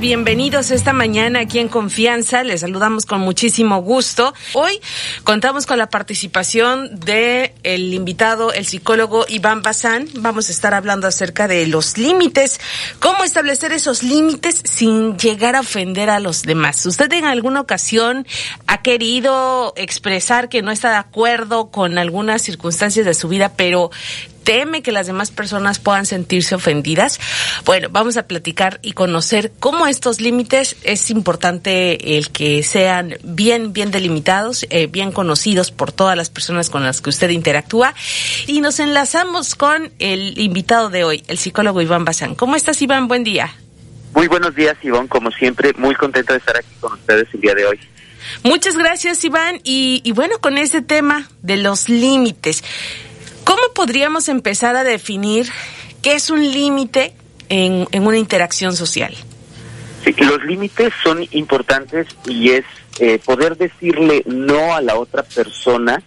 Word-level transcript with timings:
Bienvenidos 0.00 0.70
esta 0.70 0.92
mañana 0.92 1.40
aquí 1.40 1.58
en 1.58 1.66
Confianza. 1.66 2.44
Les 2.44 2.60
saludamos 2.60 3.04
con 3.04 3.20
muchísimo 3.20 3.82
gusto. 3.82 4.32
Hoy 4.52 4.80
contamos 5.24 5.66
con 5.66 5.76
la 5.76 5.90
participación 5.90 7.00
de 7.00 7.52
el 7.64 7.92
invitado, 7.92 8.52
el 8.52 8.64
psicólogo 8.64 9.26
Iván 9.28 9.62
Bazán. 9.62 10.06
Vamos 10.14 10.48
a 10.48 10.52
estar 10.52 10.72
hablando 10.72 11.08
acerca 11.08 11.48
de 11.48 11.66
los 11.66 11.98
límites, 11.98 12.60
cómo 13.00 13.24
establecer 13.24 13.72
esos 13.72 14.04
límites 14.04 14.62
sin 14.62 15.18
llegar 15.18 15.56
a 15.56 15.60
ofender 15.60 16.10
a 16.10 16.20
los 16.20 16.44
demás. 16.44 16.86
¿Usted 16.86 17.12
en 17.14 17.24
alguna 17.24 17.60
ocasión 17.60 18.24
ha 18.68 18.82
querido 18.82 19.72
expresar 19.74 20.48
que 20.48 20.62
no 20.62 20.70
está 20.70 20.90
de 20.90 20.98
acuerdo 20.98 21.72
con 21.72 21.98
algunas 21.98 22.42
circunstancias 22.42 23.04
de 23.04 23.14
su 23.14 23.26
vida, 23.26 23.54
pero 23.56 23.90
teme 24.44 24.82
que 24.82 24.92
las 24.92 25.06
demás 25.06 25.30
personas 25.30 25.78
puedan 25.78 26.06
sentirse 26.06 26.54
ofendidas. 26.54 27.20
Bueno, 27.64 27.88
vamos 27.90 28.16
a 28.16 28.26
platicar 28.26 28.78
y 28.82 28.92
conocer 28.92 29.52
cómo 29.60 29.86
estos 29.86 30.20
límites 30.20 30.76
es 30.82 31.10
importante 31.10 32.16
el 32.16 32.30
que 32.30 32.62
sean 32.62 33.16
bien, 33.22 33.72
bien 33.72 33.90
delimitados, 33.90 34.66
eh, 34.70 34.86
bien 34.86 35.12
conocidos 35.12 35.70
por 35.70 35.92
todas 35.92 36.16
las 36.16 36.30
personas 36.30 36.70
con 36.70 36.82
las 36.84 37.00
que 37.00 37.10
usted 37.10 37.30
interactúa. 37.30 37.94
Y 38.46 38.60
nos 38.60 38.80
enlazamos 38.80 39.54
con 39.54 39.92
el 39.98 40.38
invitado 40.38 40.90
de 40.90 41.04
hoy, 41.04 41.24
el 41.28 41.38
psicólogo 41.38 41.82
Iván 41.82 42.04
Bazán. 42.04 42.34
¿Cómo 42.34 42.56
estás, 42.56 42.80
Iván? 42.82 43.08
Buen 43.08 43.24
día. 43.24 43.54
Muy 44.14 44.26
buenos 44.26 44.54
días, 44.54 44.76
Iván. 44.82 45.06
Como 45.08 45.30
siempre, 45.30 45.72
muy 45.76 45.94
contento 45.94 46.32
de 46.32 46.38
estar 46.38 46.56
aquí 46.56 46.74
con 46.80 46.92
ustedes 46.94 47.28
el 47.34 47.40
día 47.40 47.54
de 47.54 47.66
hoy. 47.66 47.80
Muchas 48.42 48.76
gracias, 48.76 49.24
Iván. 49.24 49.60
Y, 49.64 50.00
y 50.04 50.12
bueno, 50.12 50.38
con 50.40 50.58
este 50.58 50.82
tema 50.82 51.28
de 51.42 51.56
los 51.56 51.88
límites. 51.88 52.64
¿Cómo 53.48 53.62
podríamos 53.74 54.28
empezar 54.28 54.76
a 54.76 54.84
definir 54.84 55.46
qué 56.02 56.12
es 56.12 56.28
un 56.28 56.42
límite 56.42 57.14
en, 57.48 57.86
una 57.98 58.18
interacción 58.18 58.76
social? 58.76 59.14
Sí, 60.04 60.14
los 60.18 60.44
límites 60.44 60.92
son 61.02 61.26
importantes 61.30 62.08
y 62.26 62.50
es 62.50 62.66
eh, 63.00 63.18
poder 63.24 63.56
decirle 63.56 64.22
no 64.26 64.74
a 64.74 64.82
la 64.82 64.98
otra 64.98 65.22
persona, 65.22 66.02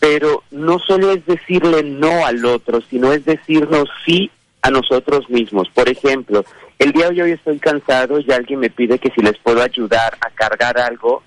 pero 0.00 0.42
no 0.50 0.80
solo 0.80 1.12
es 1.12 1.24
decirle 1.24 1.84
no 1.84 2.26
al 2.26 2.44
otro, 2.44 2.80
sino 2.90 3.12
es 3.12 3.24
decirnos 3.24 3.84
sí 4.04 4.28
a 4.62 4.72
nosotros 4.72 5.30
mismos. 5.30 5.68
Por 5.72 5.88
ejemplo, 5.88 6.44
el 6.80 6.90
día 6.90 7.10
de 7.10 7.22
hoy 7.22 7.30
estoy 7.30 7.60
cansado 7.60 8.18
y 8.18 8.32
alguien 8.32 8.58
me 8.58 8.70
pide 8.70 8.98
que 8.98 9.12
si 9.14 9.22
les 9.22 9.38
puedo 9.38 9.62
ayudar 9.62 10.18
a 10.20 10.30
cargar 10.30 10.80
algo 10.80 11.22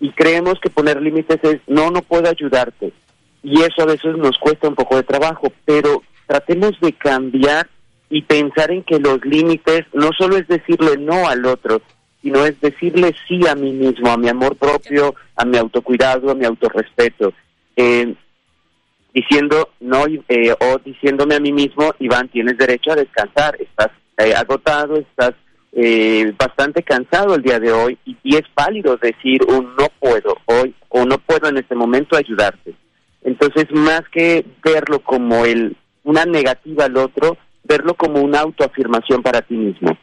y 0.00 0.10
creemos 0.12 0.58
que 0.58 0.70
poner 0.70 1.02
límites 1.02 1.38
es 1.42 1.60
no, 1.66 1.90
no 1.90 2.00
puedo 2.00 2.30
ayudarte 2.30 2.94
y 3.46 3.62
eso 3.62 3.82
a 3.82 3.86
veces 3.86 4.16
nos 4.16 4.36
cuesta 4.38 4.66
un 4.66 4.74
poco 4.74 4.96
de 4.96 5.04
trabajo, 5.04 5.52
pero 5.64 6.02
tratemos 6.26 6.72
de 6.80 6.92
cambiar 6.92 7.68
y 8.10 8.22
pensar 8.22 8.72
en 8.72 8.82
que 8.82 8.98
los 8.98 9.24
límites 9.24 9.82
no 9.92 10.10
solo 10.18 10.36
es 10.36 10.48
decirle 10.48 10.96
no 10.98 11.28
al 11.28 11.46
otro, 11.46 11.80
sino 12.22 12.44
es 12.44 12.60
decirle 12.60 13.14
sí 13.28 13.46
a 13.46 13.54
mí 13.54 13.70
mismo, 13.70 14.10
a 14.10 14.16
mi 14.16 14.28
amor 14.28 14.56
propio, 14.56 15.14
a 15.36 15.44
mi 15.44 15.58
autocuidado, 15.58 16.32
a 16.32 16.34
mi 16.34 16.44
autorrespeto. 16.44 17.34
Eh, 17.76 18.16
diciendo 19.14 19.68
no 19.78 20.06
eh, 20.28 20.52
o 20.52 20.78
diciéndome 20.84 21.36
a 21.36 21.40
mí 21.40 21.52
mismo, 21.52 21.94
Iván, 22.00 22.28
tienes 22.28 22.58
derecho 22.58 22.90
a 22.90 22.96
descansar, 22.96 23.56
estás 23.60 23.92
eh, 24.18 24.34
agotado, 24.34 24.96
estás 24.96 25.34
bastante 26.38 26.82
cansado 26.82 27.34
el 27.34 27.42
día 27.42 27.60
de 27.60 27.70
hoy 27.70 27.98
y, 28.06 28.16
y 28.24 28.36
es 28.36 28.44
válido 28.56 28.96
decir 28.96 29.42
un 29.46 29.76
no 29.76 29.88
puedo 30.00 30.34
hoy 30.46 30.74
o 30.88 31.04
no 31.04 31.18
puedo 31.18 31.48
en 31.48 31.58
este 31.58 31.76
momento 31.76 32.16
ayudarte. 32.16 32.74
Entonces, 33.26 33.66
más 33.72 34.02
que 34.12 34.46
verlo 34.62 35.00
como 35.00 35.44
el 35.44 35.76
una 36.04 36.24
negativa 36.24 36.84
al 36.84 36.96
otro, 36.96 37.36
verlo 37.64 37.94
como 37.94 38.20
una 38.20 38.40
autoafirmación 38.40 39.22
para 39.22 39.42
ti 39.42 39.54
mismo. 39.54 39.98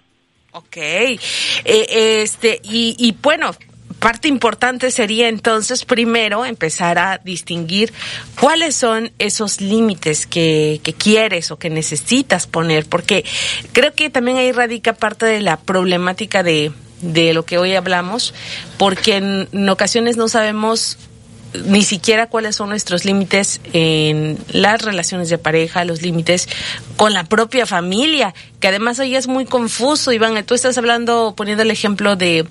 Ok, 0.51 0.75
eh, 0.75 1.19
este 1.63 2.59
y, 2.61 3.15
bueno, 3.23 3.51
parte 3.99 4.27
importante 4.27 4.91
sería 4.91 5.29
entonces 5.29 5.85
primero 5.85 6.45
empezar 6.45 6.99
a 6.99 7.17
distinguir 7.23 7.93
cuáles 8.39 8.75
son 8.75 9.11
esos 9.17 9.61
límites 9.61 10.27
que, 10.27 10.81
que, 10.83 10.91
quieres 10.91 11.49
o 11.49 11.57
que 11.57 11.69
necesitas 11.69 12.45
poner, 12.45 12.85
porque 12.85 13.23
creo 13.71 13.93
que 13.93 14.09
también 14.09 14.37
ahí 14.37 14.51
radica 14.51 14.93
parte 14.93 15.25
de 15.25 15.39
la 15.39 15.57
problemática 15.57 16.43
de, 16.43 16.73
de 17.01 17.33
lo 17.33 17.45
que 17.45 17.57
hoy 17.57 17.73
hablamos, 17.75 18.33
porque 18.77 19.15
en 19.15 19.69
ocasiones 19.69 20.17
no 20.17 20.27
sabemos 20.27 20.99
ni 21.65 21.83
siquiera 21.83 22.27
cuáles 22.27 22.55
son 22.55 22.69
nuestros 22.69 23.05
límites 23.05 23.61
en 23.73 24.37
las 24.49 24.81
relaciones 24.81 25.29
de 25.29 25.37
pareja, 25.37 25.85
los 25.85 26.01
límites 26.01 26.49
con 26.97 27.13
la 27.13 27.23
propia 27.25 27.65
familia, 27.65 28.33
que 28.59 28.67
además 28.67 28.99
ahí 28.99 29.15
es 29.15 29.27
muy 29.27 29.45
confuso, 29.45 30.11
Iván. 30.11 30.43
Tú 30.45 30.55
estás 30.55 30.77
hablando, 30.77 31.33
poniendo 31.35 31.63
el 31.63 31.71
ejemplo 31.71 32.15
de 32.15 32.45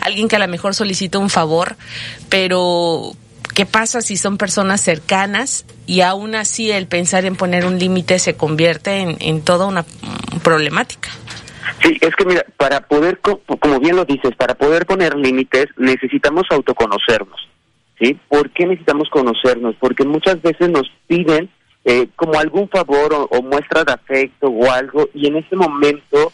alguien 0.00 0.28
que 0.28 0.36
a 0.36 0.40
lo 0.40 0.48
mejor 0.48 0.74
solicita 0.74 1.18
un 1.18 1.30
favor, 1.30 1.76
pero 2.28 3.12
¿qué 3.54 3.66
pasa 3.66 4.00
si 4.00 4.16
son 4.16 4.38
personas 4.38 4.80
cercanas 4.80 5.64
y 5.86 6.00
aún 6.00 6.34
así 6.34 6.70
el 6.70 6.86
pensar 6.86 7.24
en 7.24 7.36
poner 7.36 7.66
un 7.66 7.78
límite 7.78 8.18
se 8.18 8.34
convierte 8.34 8.98
en, 8.98 9.16
en 9.20 9.42
toda 9.42 9.66
una 9.66 9.84
problemática? 10.42 11.10
Sí, 11.82 11.98
es 12.00 12.14
que 12.16 12.24
mira, 12.24 12.44
para 12.56 12.80
poder, 12.80 13.20
como 13.20 13.80
bien 13.80 13.96
lo 13.96 14.04
dices, 14.04 14.34
para 14.36 14.54
poder 14.54 14.86
poner 14.86 15.14
límites 15.14 15.66
necesitamos 15.76 16.44
autoconocernos. 16.50 17.48
¿Sí? 18.00 18.18
¿Por 18.28 18.50
qué 18.50 18.66
necesitamos 18.66 19.08
conocernos? 19.10 19.74
Porque 19.78 20.04
muchas 20.04 20.40
veces 20.42 20.70
nos 20.70 20.90
piden 21.06 21.48
eh, 21.84 22.08
como 22.16 22.38
algún 22.38 22.68
favor 22.68 23.28
o, 23.30 23.42
muestra 23.42 23.84
de 23.84 23.92
afecto 23.92 24.48
o 24.48 24.70
algo 24.70 25.08
y 25.14 25.28
en 25.28 25.36
ese 25.36 25.54
momento 25.54 26.32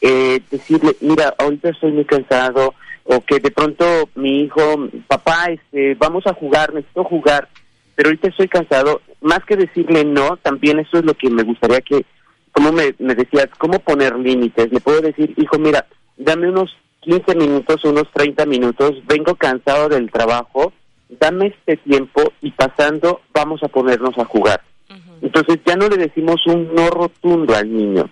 eh, 0.00 0.40
decirle, 0.50 0.96
mira, 1.00 1.34
ahorita 1.38 1.70
estoy 1.70 1.92
muy 1.92 2.04
cansado 2.04 2.74
o 3.04 3.20
que 3.20 3.40
de 3.40 3.50
pronto 3.50 3.84
mi 4.14 4.44
hijo, 4.44 4.88
papá, 5.08 5.46
este, 5.46 5.94
vamos 5.96 6.26
a 6.26 6.34
jugar, 6.34 6.72
necesito 6.72 7.04
jugar, 7.04 7.48
pero 7.96 8.08
ahorita 8.08 8.28
estoy 8.28 8.48
cansado, 8.48 9.00
más 9.20 9.44
que 9.44 9.56
decirle 9.56 10.04
no, 10.04 10.36
también 10.36 10.78
eso 10.78 10.98
es 10.98 11.04
lo 11.04 11.14
que 11.14 11.30
me 11.30 11.42
gustaría 11.42 11.80
que, 11.80 12.04
como 12.52 12.70
me, 12.70 12.94
me 13.00 13.14
decías, 13.14 13.48
cómo 13.58 13.80
poner 13.80 14.16
límites, 14.16 14.70
le 14.72 14.80
puedo 14.80 15.00
decir, 15.00 15.34
hijo, 15.36 15.58
mira, 15.58 15.84
dame 16.16 16.48
unos 16.48 16.76
15 17.00 17.34
minutos, 17.34 17.84
unos 17.84 18.08
30 18.12 18.46
minutos, 18.46 18.92
vengo 19.06 19.34
cansado 19.34 19.88
del 19.88 20.10
trabajo, 20.12 20.72
dame 21.20 21.48
este 21.48 21.76
tiempo 21.78 22.32
y 22.40 22.50
pasando 22.52 23.20
vamos 23.32 23.62
a 23.62 23.68
ponernos 23.68 24.16
a 24.18 24.24
jugar. 24.24 24.62
Entonces 25.20 25.60
ya 25.64 25.76
no 25.76 25.88
le 25.88 25.96
decimos 25.96 26.44
un 26.46 26.74
no 26.74 26.90
rotundo 26.90 27.54
al 27.54 27.72
niño, 27.72 28.10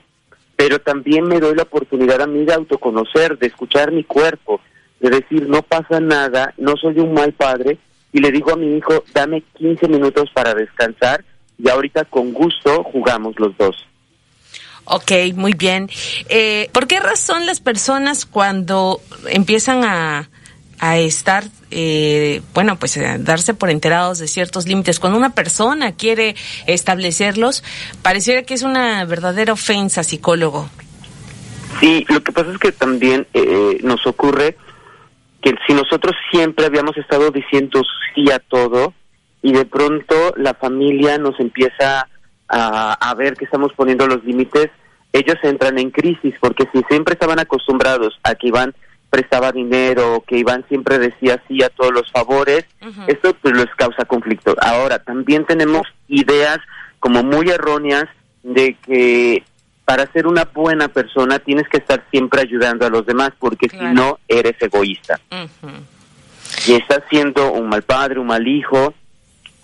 pero 0.56 0.78
también 0.78 1.24
me 1.24 1.40
doy 1.40 1.56
la 1.56 1.64
oportunidad 1.64 2.22
a 2.22 2.26
mí 2.26 2.44
de 2.44 2.54
autoconocer, 2.54 3.36
de 3.36 3.48
escuchar 3.48 3.90
mi 3.90 4.04
cuerpo, 4.04 4.60
de 5.00 5.10
decir 5.10 5.48
no 5.48 5.62
pasa 5.62 5.98
nada, 5.98 6.54
no 6.56 6.76
soy 6.76 7.00
un 7.00 7.12
mal 7.12 7.32
padre 7.32 7.78
y 8.12 8.20
le 8.20 8.30
digo 8.30 8.52
a 8.52 8.56
mi 8.56 8.76
hijo, 8.76 9.04
dame 9.12 9.42
15 9.58 9.88
minutos 9.88 10.30
para 10.32 10.54
descansar 10.54 11.24
y 11.58 11.68
ahorita 11.68 12.04
con 12.04 12.32
gusto 12.32 12.84
jugamos 12.84 13.34
los 13.38 13.56
dos. 13.56 13.76
Ok, 14.84 15.12
muy 15.34 15.52
bien. 15.52 15.88
Eh, 16.28 16.68
¿Por 16.72 16.86
qué 16.86 17.00
razón 17.00 17.46
las 17.46 17.60
personas 17.60 18.24
cuando 18.24 19.00
empiezan 19.28 19.84
a, 19.84 20.29
a 20.80 20.98
estar, 20.98 21.44
eh, 21.70 22.40
bueno, 22.54 22.76
pues 22.76 22.96
a 22.96 23.18
darse 23.18 23.52
por 23.52 23.68
enterados 23.68 24.18
de 24.18 24.26
ciertos 24.26 24.66
límites. 24.66 24.98
Cuando 24.98 25.18
una 25.18 25.34
persona 25.34 25.92
quiere 25.92 26.34
establecerlos, 26.66 27.62
pareciera 28.02 28.42
que 28.42 28.54
es 28.54 28.62
una 28.62 29.04
verdadera 29.04 29.52
ofensa, 29.52 30.02
psicólogo. 30.02 30.70
Sí, 31.80 32.06
lo 32.08 32.22
que 32.22 32.32
pasa 32.32 32.50
es 32.50 32.58
que 32.58 32.72
también 32.72 33.26
eh, 33.34 33.78
nos 33.82 34.06
ocurre 34.06 34.56
que 35.42 35.54
si 35.66 35.74
nosotros 35.74 36.16
siempre 36.30 36.66
habíamos 36.66 36.96
estado 36.96 37.30
diciendo 37.30 37.82
sí 38.14 38.30
a 38.30 38.38
todo 38.38 38.94
y 39.42 39.52
de 39.52 39.66
pronto 39.66 40.34
la 40.36 40.54
familia 40.54 41.18
nos 41.18 41.38
empieza 41.40 42.08
a, 42.48 42.92
a 42.92 43.14
ver 43.14 43.34
que 43.34 43.44
estamos 43.44 43.72
poniendo 43.74 44.06
los 44.06 44.24
límites, 44.24 44.70
ellos 45.12 45.36
entran 45.42 45.78
en 45.78 45.90
crisis 45.90 46.34
porque 46.40 46.66
si 46.72 46.82
siempre 46.88 47.14
estaban 47.14 47.38
acostumbrados 47.38 48.18
a 48.22 48.34
que 48.34 48.48
iban 48.48 48.74
prestaba 49.10 49.50
dinero, 49.52 50.22
que 50.26 50.38
Iván 50.38 50.64
siempre 50.68 50.98
decía 50.98 51.42
sí 51.48 51.62
a 51.62 51.68
todos 51.68 51.92
los 51.92 52.10
favores, 52.10 52.64
esto 53.08 53.34
pues 53.34 53.54
les 53.54 53.74
causa 53.74 54.04
conflicto. 54.04 54.54
Ahora, 54.62 55.00
también 55.00 55.44
tenemos 55.44 55.82
ideas 56.08 56.58
como 57.00 57.22
muy 57.24 57.48
erróneas 57.50 58.04
de 58.42 58.76
que 58.86 59.42
para 59.84 60.06
ser 60.12 60.28
una 60.28 60.44
buena 60.44 60.86
persona 60.86 61.40
tienes 61.40 61.68
que 61.68 61.78
estar 61.78 62.04
siempre 62.12 62.42
ayudando 62.42 62.86
a 62.86 62.90
los 62.90 63.04
demás, 63.04 63.32
porque 63.40 63.68
si 63.68 63.84
no, 63.84 64.20
eres 64.28 64.54
egoísta. 64.60 65.18
Y 66.68 66.74
estás 66.74 67.02
siendo 67.10 67.52
un 67.52 67.68
mal 67.68 67.82
padre, 67.82 68.20
un 68.20 68.28
mal 68.28 68.46
hijo, 68.46 68.94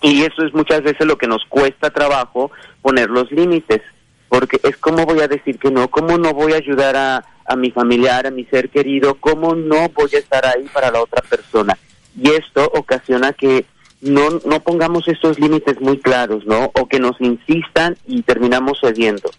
y 0.01 0.23
eso 0.23 0.43
es 0.45 0.53
muchas 0.53 0.83
veces 0.83 1.07
lo 1.07 1.17
que 1.17 1.27
nos 1.27 1.45
cuesta 1.45 1.89
trabajo 1.89 2.51
poner 2.81 3.09
los 3.09 3.31
límites, 3.31 3.81
porque 4.29 4.59
es 4.63 4.77
como 4.77 5.05
voy 5.05 5.21
a 5.21 5.27
decir 5.27 5.57
que 5.59 5.71
no, 5.71 5.89
cómo 5.89 6.17
no 6.17 6.33
voy 6.33 6.53
a 6.53 6.57
ayudar 6.57 6.95
a 6.95 7.25
a 7.47 7.55
mi 7.55 7.71
familiar, 7.71 8.27
a 8.27 8.31
mi 8.31 8.43
ser 8.45 8.69
querido, 8.69 9.15
¿cómo 9.15 9.55
no 9.55 9.89
voy 9.89 10.09
a 10.13 10.19
estar 10.19 10.45
ahí 10.45 10.67
para 10.73 10.91
la 10.91 11.01
otra 11.01 11.21
persona? 11.21 11.77
Y 12.21 12.29
esto 12.31 12.69
ocasiona 12.75 13.31
que 13.33 13.65
no, 14.01 14.29
no 14.45 14.59
pongamos 14.59 15.07
estos 15.07 15.39
límites 15.39 15.79
muy 15.79 15.97
claros, 15.99 16.45
¿no? 16.45 16.71
O 16.73 16.87
que 16.87 16.99
nos 16.99 17.19
insistan 17.21 17.97
y 18.05 18.21
terminamos 18.21 18.79
cediendo. 18.81 19.31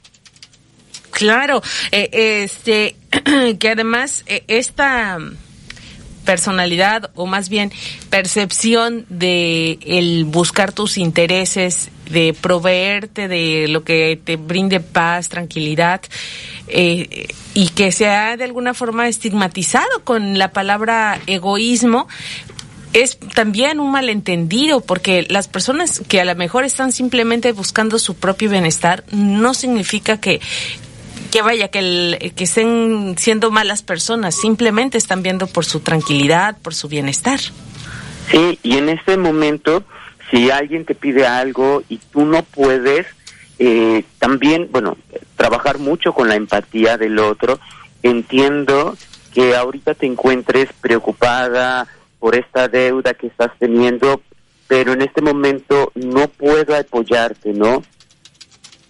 Claro, 1.11 1.61
eh, 1.93 2.45
este, 2.45 2.97
que 3.59 3.69
además 3.69 4.25
eh, 4.27 4.45
esta 4.49 5.19
personalidad 6.29 7.11
o 7.15 7.25
más 7.25 7.49
bien 7.49 7.73
percepción 8.11 9.07
de 9.09 9.79
el 9.81 10.27
buscar 10.27 10.73
tus 10.73 10.99
intereses, 10.99 11.89
de 12.11 12.35
proveerte 12.39 13.29
de 13.29 13.67
lo 13.67 13.83
que 13.83 14.21
te 14.23 14.37
brinde 14.37 14.81
paz, 14.81 15.31
tranquilidad 15.31 16.03
eh, 16.67 17.29
y 17.55 17.69
que 17.71 17.93
se 17.93 18.05
de 18.05 18.45
alguna 18.45 18.75
forma 18.75 19.09
estigmatizado 19.09 20.05
con 20.05 20.37
la 20.37 20.53
palabra 20.53 21.19
egoísmo, 21.27 22.09
es 22.93 23.19
también 23.35 23.81
un 23.81 23.91
malentendido 23.91 24.83
porque 24.83 25.27
las 25.31 25.49
personas 25.49 26.03
que 26.09 26.21
a 26.21 26.27
lo 26.27 26.35
mejor 26.35 26.65
están 26.65 26.93
simplemente 26.93 27.53
buscando 27.53 27.99
su 27.99 28.17
propio 28.17 28.51
bienestar 28.51 29.03
no 29.13 29.55
significa 29.55 30.21
que 30.21 30.43
vaya, 31.43 31.69
que, 31.69 31.79
el, 31.79 32.35
que 32.35 32.45
estén 32.45 33.17
siendo 33.19 33.51
malas 33.51 33.83
personas, 33.83 34.35
simplemente 34.35 34.99
están 34.99 35.23
viendo 35.23 35.47
por 35.47 35.65
su 35.65 35.81
tranquilidad, 35.81 36.57
por 36.63 36.75
su 36.75 36.89
bienestar. 36.89 37.41
Sí, 38.31 38.59
y 38.63 38.77
en 38.77 38.89
este 38.89 39.17
momento, 39.17 39.85
si 40.31 40.51
alguien 40.51 40.85
te 40.85 40.95
pide 40.95 41.27
algo 41.27 41.83
y 41.89 41.99
tú 41.99 42.25
no 42.25 42.43
puedes, 42.43 43.07
eh, 43.59 44.05
también, 44.19 44.69
bueno, 44.71 44.97
trabajar 45.37 45.79
mucho 45.79 46.13
con 46.13 46.29
la 46.29 46.37
empatía 46.37 46.97
del 46.97 47.19
otro. 47.19 47.59
Entiendo 48.03 48.97
que 49.33 49.57
ahorita 49.57 49.95
te 49.95 50.07
encuentres 50.07 50.69
preocupada 50.81 51.87
por 52.19 52.37
esta 52.37 52.69
deuda 52.69 53.15
que 53.15 53.29
estás 53.29 53.51
teniendo, 53.59 54.21
pero 54.67 54.93
en 54.93 55.03
este 55.03 55.23
momento 55.23 55.93
no 55.95 56.29
puedo 56.29 56.77
apoyarte, 56.77 57.53
¿no? 57.53 57.83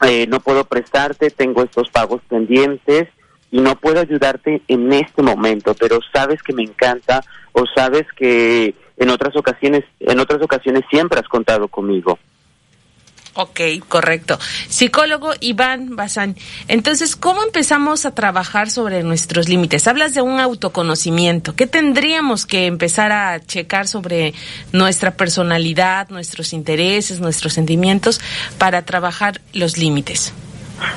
Eh, 0.06 0.26
no 0.28 0.40
puedo 0.40 0.64
prestarte, 0.64 1.30
tengo 1.30 1.62
estos 1.62 1.90
pagos 1.90 2.22
pendientes 2.28 3.08
y 3.50 3.60
no 3.60 3.76
puedo 3.76 4.00
ayudarte 4.00 4.62
en 4.68 4.92
este 4.92 5.22
momento, 5.22 5.74
pero 5.74 5.98
sabes 6.12 6.42
que 6.42 6.52
me 6.52 6.62
encanta 6.62 7.22
o 7.52 7.64
sabes 7.74 8.06
que 8.16 8.74
en 8.96 9.10
otras 9.10 9.34
ocasiones, 9.36 9.84
en 10.00 10.20
otras 10.20 10.42
ocasiones 10.42 10.82
siempre 10.90 11.18
has 11.18 11.28
contado 11.28 11.68
conmigo. 11.68 12.18
Ok, 13.34 13.60
correcto. 13.88 14.38
Psicólogo 14.68 15.32
Iván 15.40 15.96
Bazán. 15.96 16.36
Entonces, 16.66 17.14
¿cómo 17.16 17.42
empezamos 17.42 18.04
a 18.06 18.14
trabajar 18.14 18.70
sobre 18.70 19.02
nuestros 19.02 19.48
límites? 19.48 19.86
Hablas 19.86 20.14
de 20.14 20.22
un 20.22 20.40
autoconocimiento. 20.40 21.54
¿Qué 21.54 21.66
tendríamos 21.66 22.46
que 22.46 22.66
empezar 22.66 23.12
a 23.12 23.40
checar 23.40 23.86
sobre 23.86 24.34
nuestra 24.72 25.12
personalidad, 25.12 26.08
nuestros 26.08 26.52
intereses, 26.52 27.20
nuestros 27.20 27.52
sentimientos 27.52 28.20
para 28.58 28.84
trabajar 28.84 29.40
los 29.52 29.78
límites? 29.78 30.32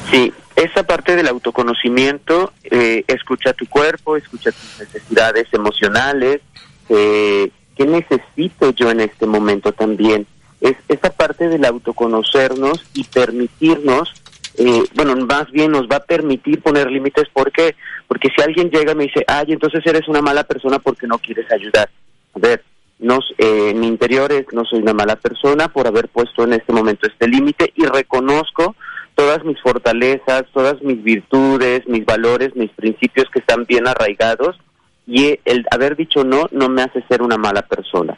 Sí, 0.09 0.33
esa 0.55 0.83
parte 0.83 1.15
del 1.15 1.27
autoconocimiento, 1.27 2.53
eh, 2.63 3.03
escucha 3.07 3.53
tu 3.53 3.65
cuerpo, 3.67 4.17
escucha 4.17 4.51
tus 4.51 4.79
necesidades 4.79 5.47
emocionales, 5.53 6.41
eh, 6.89 7.49
¿qué 7.75 7.85
necesito 7.85 8.71
yo 8.71 8.91
en 8.91 9.01
este 9.01 9.25
momento 9.25 9.71
también? 9.71 10.27
Es 10.61 10.77
esa 10.87 11.09
parte 11.09 11.49
del 11.49 11.65
autoconocernos 11.65 12.85
y 12.93 13.03
permitirnos, 13.03 14.13
eh, 14.57 14.83
bueno, 14.93 15.15
más 15.25 15.51
bien 15.51 15.71
nos 15.71 15.87
va 15.87 15.97
a 15.97 16.03
permitir 16.03 16.61
poner 16.61 16.89
límites. 16.89 17.27
¿Por 17.33 17.51
qué? 17.51 17.75
Porque 18.07 18.29
si 18.35 18.41
alguien 18.43 18.69
llega 18.69 18.91
y 18.91 18.95
me 18.95 19.03
dice, 19.05 19.25
ay, 19.27 19.47
entonces 19.49 19.81
eres 19.85 20.07
una 20.07 20.21
mala 20.21 20.43
persona 20.43 20.77
porque 20.77 21.07
no 21.07 21.17
quieres 21.17 21.51
ayudar. 21.51 21.89
A 22.35 22.39
ver, 22.39 22.63
nos, 22.99 23.33
eh, 23.39 23.73
mi 23.73 23.87
interior 23.87 24.31
es, 24.31 24.45
no 24.53 24.63
soy 24.63 24.79
una 24.79 24.93
mala 24.93 25.15
persona 25.15 25.67
por 25.67 25.87
haber 25.87 26.07
puesto 26.09 26.43
en 26.43 26.53
este 26.53 26.71
momento 26.71 27.07
este 27.07 27.27
límite 27.27 27.73
y 27.75 27.85
reconozco 27.85 28.75
todas 29.15 29.43
mis 29.43 29.59
fortalezas, 29.59 30.43
todas 30.53 30.81
mis 30.83 31.03
virtudes, 31.03 31.87
mis 31.87 32.05
valores, 32.05 32.55
mis 32.55 32.69
principios 32.71 33.27
que 33.33 33.39
están 33.39 33.65
bien 33.65 33.87
arraigados 33.87 34.59
y 35.07 35.39
el 35.45 35.65
haber 35.71 35.95
dicho 35.95 36.23
no 36.23 36.47
no 36.51 36.69
me 36.69 36.83
hace 36.83 37.01
ser 37.09 37.23
una 37.23 37.37
mala 37.37 37.63
persona 37.63 38.17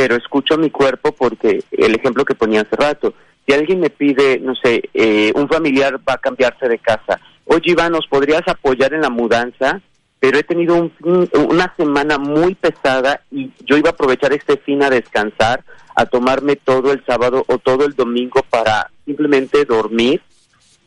pero 0.00 0.16
escucho 0.16 0.54
a 0.54 0.56
mi 0.56 0.70
cuerpo 0.70 1.12
porque 1.12 1.62
el 1.72 1.94
ejemplo 1.94 2.24
que 2.24 2.34
ponía 2.34 2.62
hace 2.62 2.74
rato, 2.74 3.12
si 3.44 3.52
alguien 3.52 3.80
me 3.80 3.90
pide, 3.90 4.38
no 4.38 4.54
sé, 4.54 4.88
eh, 4.94 5.30
un 5.34 5.46
familiar 5.46 6.00
va 6.08 6.14
a 6.14 6.18
cambiarse 6.18 6.70
de 6.70 6.78
casa, 6.78 7.20
oye 7.44 7.72
Iván, 7.72 7.92
¿nos 7.92 8.06
podrías 8.06 8.40
apoyar 8.48 8.94
en 8.94 9.02
la 9.02 9.10
mudanza? 9.10 9.82
Pero 10.18 10.38
he 10.38 10.42
tenido 10.42 10.90
una 11.34 11.74
semana 11.76 12.16
muy 12.16 12.54
pesada 12.54 13.20
y 13.30 13.50
yo 13.66 13.76
iba 13.76 13.90
a 13.90 13.92
aprovechar 13.92 14.32
este 14.32 14.56
fin 14.56 14.82
a 14.82 14.88
descansar, 14.88 15.64
a 15.94 16.06
tomarme 16.06 16.56
todo 16.56 16.92
el 16.92 17.04
sábado 17.04 17.44
o 17.46 17.58
todo 17.58 17.84
el 17.84 17.92
domingo 17.92 18.42
para 18.48 18.90
simplemente 19.04 19.66
dormir 19.66 20.22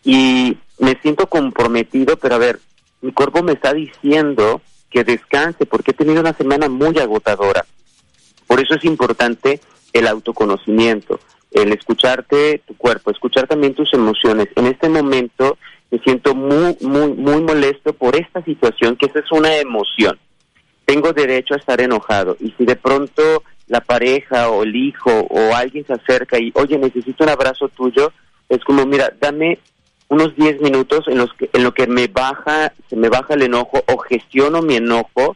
y 0.04 0.58
me 0.80 0.98
siento 1.04 1.28
comprometido, 1.28 2.18
pero 2.18 2.34
a 2.34 2.40
ver, 2.40 2.60
mi 3.02 3.12
cuerpo 3.12 3.44
me 3.44 3.52
está 3.52 3.74
diciendo 3.74 4.60
que 4.90 5.04
descanse 5.04 5.68
porque 5.68 5.92
he 5.92 5.94
tenido 5.94 6.20
una 6.20 6.34
semana 6.34 6.68
muy 6.68 6.98
agotadora. 6.98 7.64
Por 8.54 8.62
eso 8.62 8.76
es 8.76 8.86
importante 8.86 9.60
el 9.94 10.06
autoconocimiento, 10.06 11.20
el 11.54 11.74
escucharte 11.74 12.62
tu 12.68 12.78
cuerpo, 12.78 13.10
escuchar 13.10 13.48
también 13.48 13.74
tus 13.74 13.92
emociones. 13.96 14.48
En 14.56 14.68
este 14.68 14.90
momento 14.90 15.58
me 15.90 15.98
siento 15.98 16.36
muy, 16.36 16.78
muy, 16.82 17.14
muy 17.14 17.42
molesto 17.42 17.94
por 17.94 18.16
esta 18.16 18.44
situación, 18.44 18.96
que 18.96 19.08
esa 19.08 19.22
es 19.22 19.32
una 19.32 19.56
emoción. 19.58 20.20
Tengo 20.86 21.14
derecho 21.14 21.56
a 21.56 21.58
estar 21.58 21.82
enojado 21.82 22.38
y 22.40 22.52
si 22.52 22.64
de 22.64 22.76
pronto 22.76 23.42
la 23.66 23.82
pareja 23.82 24.52
o 24.52 24.62
el 24.62 24.76
hijo 24.76 25.10
o 25.32 25.56
alguien 25.56 25.88
se 25.88 25.94
acerca 25.94 26.38
y, 26.38 26.52
oye, 26.54 26.78
necesito 26.78 27.24
un 27.24 27.32
abrazo 27.32 27.70
tuyo, 27.70 28.14
es 28.50 28.64
como, 28.64 28.86
mira, 28.86 29.12
dame 29.20 29.58
unos 30.10 30.36
10 30.36 30.62
minutos 30.62 31.08
en 31.08 31.18
los 31.18 31.34
que 31.34 31.50
en 31.54 31.64
lo 31.64 31.74
que 31.74 31.88
me 31.88 32.06
baja, 32.06 32.72
se 32.88 32.96
me 32.98 33.10
baja 33.10 33.34
el 33.34 33.42
enojo 33.42 33.84
o 33.88 33.98
gestiono 33.98 34.62
mi 34.62 34.76
enojo 34.76 35.36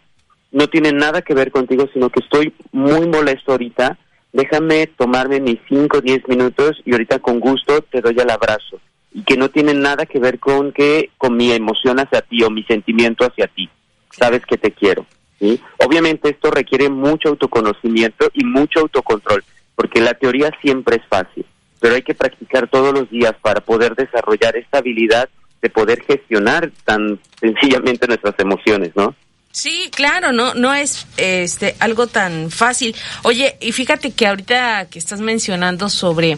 no 0.58 0.68
tiene 0.68 0.92
nada 0.92 1.22
que 1.22 1.36
ver 1.36 1.52
contigo, 1.52 1.88
sino 1.94 2.10
que 2.10 2.20
estoy 2.20 2.52
muy 2.72 3.08
molesto 3.08 3.52
ahorita. 3.52 3.96
Déjame 4.34 4.88
tomarme 4.88 5.40
mis 5.40 5.60
5 5.70 6.00
o 6.00 6.02
10 6.02 6.28
minutos 6.28 6.82
y 6.84 6.94
ahorita 6.94 7.20
con 7.20 7.40
gusto 7.40 7.84
te 7.84 8.02
doy 8.02 8.16
el 8.18 8.32
abrazo. 8.32 8.80
Y 9.14 9.22
que 9.22 9.38
no 9.38 9.50
tiene 9.50 9.76
nada 9.76 10.08
que 10.08 10.18
ver 10.18 10.40
con 10.40 10.72
que 10.72 11.12
con 11.20 11.38
mi 11.38 11.52
emoción 11.52 12.00
hacia 12.00 12.24
ti 12.24 12.42
o 12.42 12.50
mi 12.50 12.64
sentimiento 12.64 13.24
hacia 13.24 13.46
ti. 13.46 13.70
Sabes 14.10 14.44
que 14.48 14.58
te 14.58 14.72
quiero. 14.72 15.06
¿sí? 15.40 15.62
Obviamente 15.78 16.32
esto 16.32 16.50
requiere 16.50 16.90
mucho 16.90 17.30
autoconocimiento 17.30 18.32
y 18.34 18.44
mucho 18.44 18.80
autocontrol, 18.80 19.44
porque 19.76 20.02
la 20.02 20.16
teoría 20.16 20.50
siempre 20.60 20.96
es 20.96 21.04
fácil, 21.08 21.46
pero 21.80 21.94
hay 21.94 22.02
que 22.02 22.16
practicar 22.16 22.68
todos 22.68 22.96
los 22.96 23.08
días 23.12 23.36
para 23.44 23.62
poder 23.62 23.94
desarrollar 23.94 24.58
esta 24.58 24.80
habilidad 24.80 25.30
de 25.62 25.70
poder 25.70 26.02
gestionar 26.02 26.72
tan 26.84 27.20
sencillamente 27.40 28.08
nuestras 28.08 28.34
emociones, 28.40 28.96
¿no? 28.96 29.14
Sí, 29.52 29.90
claro, 29.94 30.32
no, 30.32 30.54
no 30.54 30.74
es 30.74 31.08
este 31.18 31.76
algo 31.80 32.08
tan 32.08 32.52
fácil. 32.52 32.96
Oye, 33.24 33.58
y 33.60 33.72
fíjate 33.72 34.12
que 34.12 34.28
ahorita 34.28 34.88
que 34.90 35.00
estás 35.00 35.20
mencionando 35.20 35.90
sobre 35.90 36.38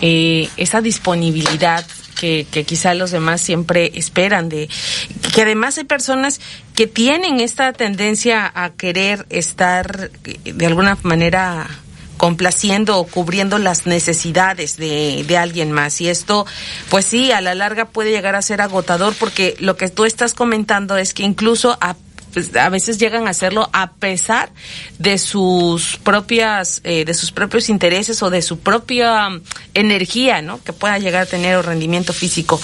eh, 0.00 0.48
esa 0.56 0.80
disponibilidad 0.80 1.86
que, 2.18 2.46
que, 2.50 2.64
quizá 2.64 2.94
los 2.94 3.12
demás 3.12 3.40
siempre 3.40 3.92
esperan 3.94 4.48
de 4.48 4.68
que 5.32 5.42
además 5.42 5.78
hay 5.78 5.84
personas 5.84 6.40
que 6.74 6.88
tienen 6.88 7.38
esta 7.38 7.72
tendencia 7.72 8.50
a 8.52 8.70
querer 8.70 9.24
estar 9.30 10.10
eh, 10.24 10.52
de 10.52 10.66
alguna 10.66 10.98
manera 11.02 11.68
complaciendo 12.16 12.98
o 12.98 13.06
cubriendo 13.06 13.58
las 13.58 13.86
necesidades 13.86 14.76
de, 14.76 15.24
de, 15.26 15.36
alguien 15.38 15.70
más. 15.72 16.00
Y 16.00 16.08
esto, 16.08 16.44
pues 16.90 17.06
sí, 17.06 17.30
a 17.30 17.40
la 17.40 17.54
larga 17.54 17.86
puede 17.86 18.10
llegar 18.10 18.34
a 18.34 18.42
ser 18.42 18.60
agotador 18.60 19.14
porque 19.14 19.56
lo 19.60 19.76
que 19.76 19.88
tú 19.88 20.04
estás 20.04 20.34
comentando 20.34 20.96
es 20.98 21.14
que 21.14 21.22
incluso 21.22 21.78
a 21.80 21.94
pues, 22.32 22.54
a 22.56 22.68
veces 22.68 22.98
llegan 22.98 23.26
a 23.26 23.30
hacerlo 23.30 23.68
a 23.72 23.92
pesar 23.92 24.50
de 24.98 25.18
sus 25.18 25.96
propias, 25.98 26.80
eh, 26.84 27.04
de 27.04 27.14
sus 27.14 27.32
propios 27.32 27.68
intereses 27.68 28.22
o 28.22 28.30
de 28.30 28.42
su 28.42 28.60
propia 28.60 29.28
um, 29.28 29.40
energía, 29.74 30.42
¿no? 30.42 30.62
Que 30.62 30.72
pueda 30.72 30.98
llegar 30.98 31.22
a 31.22 31.26
tener 31.26 31.56
o 31.56 31.62
rendimiento 31.62 32.12
físico. 32.12 32.60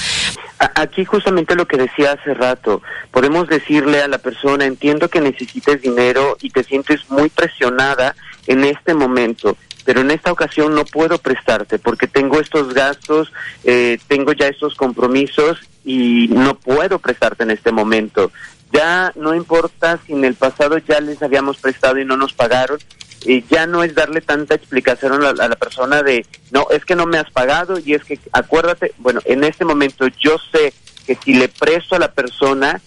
Aquí 0.59 1.05
justamente 1.05 1.57
lo 1.57 1.67
que 1.67 1.77
decía 1.77 2.13
hace 2.13 2.33
rato, 2.33 2.81
podemos 3.11 3.49
decirle 3.49 4.01
a 4.01 4.09
la 4.09 4.19
persona, 4.19 4.65
entiendo 4.65 5.09
que 5.09 5.21
necesites 5.21 5.83
dinero 5.83 6.37
y 6.41 6.51
te 6.51 6.63
sientes 6.63 7.11
muy 7.11 7.29
presionada 7.29 8.15
en 8.47 8.65
este 8.65 8.95
momento, 8.95 9.57
pero 9.85 10.01
en 10.01 10.11
esta 10.11 10.33
ocasión 10.33 10.75
no 10.75 10.85
puedo 10.85 11.19
prestarte 11.19 11.79
porque 11.79 12.07
tengo 12.07 12.41
estos 12.41 12.73
gastos, 12.73 13.33
eh, 13.65 13.99
tengo 14.09 14.33
ya 14.33 14.47
estos 14.47 14.75
compromisos 14.75 15.59
y 15.85 16.29
no 16.29 16.55
puedo 16.55 16.99
prestarte 16.99 17.43
en 17.43 17.51
este 17.51 17.71
momento. 17.73 18.33
Ya 18.75 19.13
no 19.15 19.37
importa 19.37 20.01
si 20.05 20.15
en 20.15 20.25
el 20.25 20.35
pasado 20.35 20.79
ya 20.79 21.01
les 21.01 21.23
habíamos 21.23 21.59
prestado 21.59 21.99
y 21.99 22.05
no 22.05 22.17
nos 22.17 22.33
pagaron, 22.33 22.79
y 23.25 23.45
ya 23.45 23.67
no 23.67 23.85
es 23.85 23.95
darle 23.95 24.21
tanta 24.21 24.57
explicación 24.57 25.13
a 25.25 25.33
la, 25.33 25.57
persona 25.57 26.03
de, 26.03 26.27
no, 26.51 26.67
es 26.71 26.85
que 26.85 26.97
no 26.97 27.07
me 27.07 27.19
has 27.19 27.31
pagado 27.31 27.79
y 27.79 27.95
es 27.95 28.05
que 28.05 28.19
acuérdate, 28.33 28.93
bueno, 28.99 29.21
en 29.25 29.45
este 29.45 29.65
momento 29.65 30.07
yo 30.19 30.37
sé 30.53 30.75
que 31.07 31.15
si 31.15 31.35
le 31.35 31.49
presto 31.49 31.95
a 31.95 32.01
la 32.01 32.13
persona, 32.13 32.81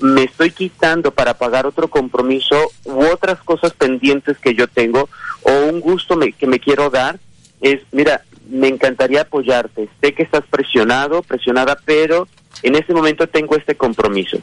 me 0.00 0.24
estoy 0.24 0.50
quitando 0.50 1.12
para 1.12 1.34
pagar 1.34 1.66
otro 1.66 1.88
compromiso 1.88 2.56
u 2.84 3.04
otras 3.06 3.38
cosas 3.40 3.72
pendientes 3.72 4.36
que 4.38 4.54
yo 4.54 4.68
tengo 4.68 5.08
o 5.42 5.52
un 5.66 5.80
gusto 5.80 6.18
que 6.38 6.46
me 6.46 6.60
quiero 6.60 6.90
dar, 6.90 7.18
es, 7.60 7.80
mira, 7.90 8.22
me 8.50 8.68
encantaría 8.68 9.22
apoyarte, 9.22 9.88
sé 10.00 10.12
que 10.12 10.24
estás 10.24 10.44
presionado, 10.50 11.22
presionada, 11.22 11.78
pero 11.84 12.28
en 12.62 12.74
este 12.74 12.92
momento 12.92 13.26
tengo 13.28 13.56
este 13.56 13.76
compromiso. 13.76 14.38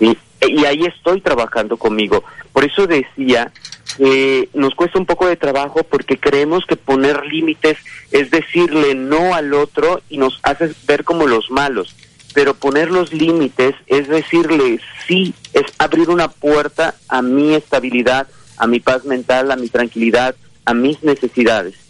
Y 0.00 0.64
ahí 0.64 0.84
estoy 0.84 1.20
trabajando 1.20 1.76
conmigo. 1.76 2.22
Por 2.52 2.64
eso 2.64 2.86
decía 2.86 3.52
que 3.96 4.48
nos 4.54 4.74
cuesta 4.74 4.98
un 4.98 5.06
poco 5.06 5.26
de 5.26 5.36
trabajo 5.36 5.82
porque 5.82 6.18
creemos 6.18 6.64
que 6.66 6.76
poner 6.76 7.24
límites 7.26 7.78
es 8.12 8.30
decirle 8.30 8.94
no 8.94 9.34
al 9.34 9.54
otro 9.54 10.02
y 10.08 10.18
nos 10.18 10.38
hace 10.42 10.72
ver 10.86 11.04
como 11.04 11.26
los 11.26 11.50
malos. 11.50 11.96
Pero 12.34 12.54
poner 12.54 12.90
los 12.90 13.12
límites 13.12 13.74
es 13.86 14.08
decirle 14.08 14.80
sí, 15.06 15.34
es 15.52 15.64
abrir 15.78 16.10
una 16.10 16.28
puerta 16.28 16.94
a 17.08 17.22
mi 17.22 17.54
estabilidad, 17.54 18.28
a 18.56 18.66
mi 18.66 18.80
paz 18.80 19.04
mental, 19.04 19.50
a 19.50 19.56
mi 19.56 19.68
tranquilidad, 19.68 20.36
a 20.64 20.74
mis 20.74 21.02
necesidades. 21.02 21.87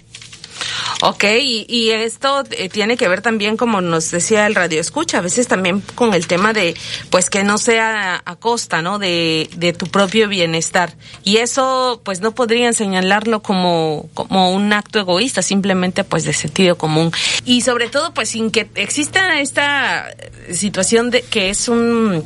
Ok, 1.02 1.24
y, 1.40 1.90
esto 1.90 2.44
eh, 2.50 2.68
tiene 2.68 2.96
que 2.96 3.08
ver 3.08 3.22
también, 3.22 3.56
como 3.56 3.80
nos 3.80 4.10
decía 4.10 4.46
el 4.46 4.54
radio 4.54 4.80
escucha, 4.80 5.18
a 5.18 5.20
veces 5.20 5.48
también 5.48 5.82
con 5.94 6.14
el 6.14 6.26
tema 6.26 6.52
de, 6.52 6.74
pues 7.10 7.30
que 7.30 7.44
no 7.44 7.58
sea 7.58 8.22
a 8.24 8.36
costa, 8.36 8.82
¿no? 8.82 8.98
De, 8.98 9.48
de 9.56 9.72
tu 9.72 9.86
propio 9.86 10.28
bienestar. 10.28 10.94
Y 11.24 11.38
eso, 11.38 12.00
pues 12.04 12.20
no 12.20 12.32
podrían 12.32 12.74
señalarlo 12.74 13.42
como, 13.42 14.08
como 14.14 14.52
un 14.52 14.72
acto 14.72 14.98
egoísta, 14.98 15.42
simplemente 15.42 16.04
pues 16.04 16.24
de 16.24 16.32
sentido 16.32 16.76
común. 16.76 17.12
Y 17.44 17.62
sobre 17.62 17.88
todo, 17.88 18.12
pues 18.14 18.30
sin 18.30 18.50
que 18.50 18.68
exista 18.74 19.40
esta 19.40 20.06
situación 20.52 21.10
de 21.10 21.22
que 21.22 21.50
es 21.50 21.68
un 21.68 22.24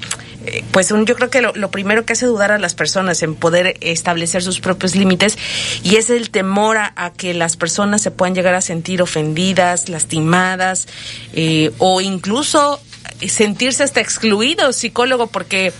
pues 0.70 0.90
un, 0.90 1.06
yo 1.06 1.14
creo 1.14 1.30
que 1.30 1.42
lo, 1.42 1.70
primero 1.70 2.04
que 2.04 2.14
hace 2.14 2.26
dudar 2.26 2.52
a 2.52 2.58
las 2.58 2.74
personas 2.74 3.22
en 3.22 3.34
poder 3.34 3.76
establecer 3.80 4.42
sus 4.42 4.60
propios 4.60 4.94
límites 4.94 5.38
y 5.82 5.96
es 5.96 6.10
el 6.10 6.30
temor 6.30 6.76
a, 6.78 7.12
que 7.16 7.34
las 7.34 7.56
personas 7.56 8.02
se 8.02 8.10
puedan 8.10 8.34
llegar 8.34 8.54
a 8.54 8.60
sentir 8.60 9.02
ofendidas, 9.02 9.88
lastimadas 9.88 10.88
eh, 11.32 11.70
o 11.78 12.00
incluso 12.00 12.80
sentirse 13.28 13.82
hasta 13.82 14.00
excluidos, 14.00 14.76
psicólogo, 14.76 15.26
porque 15.28 15.72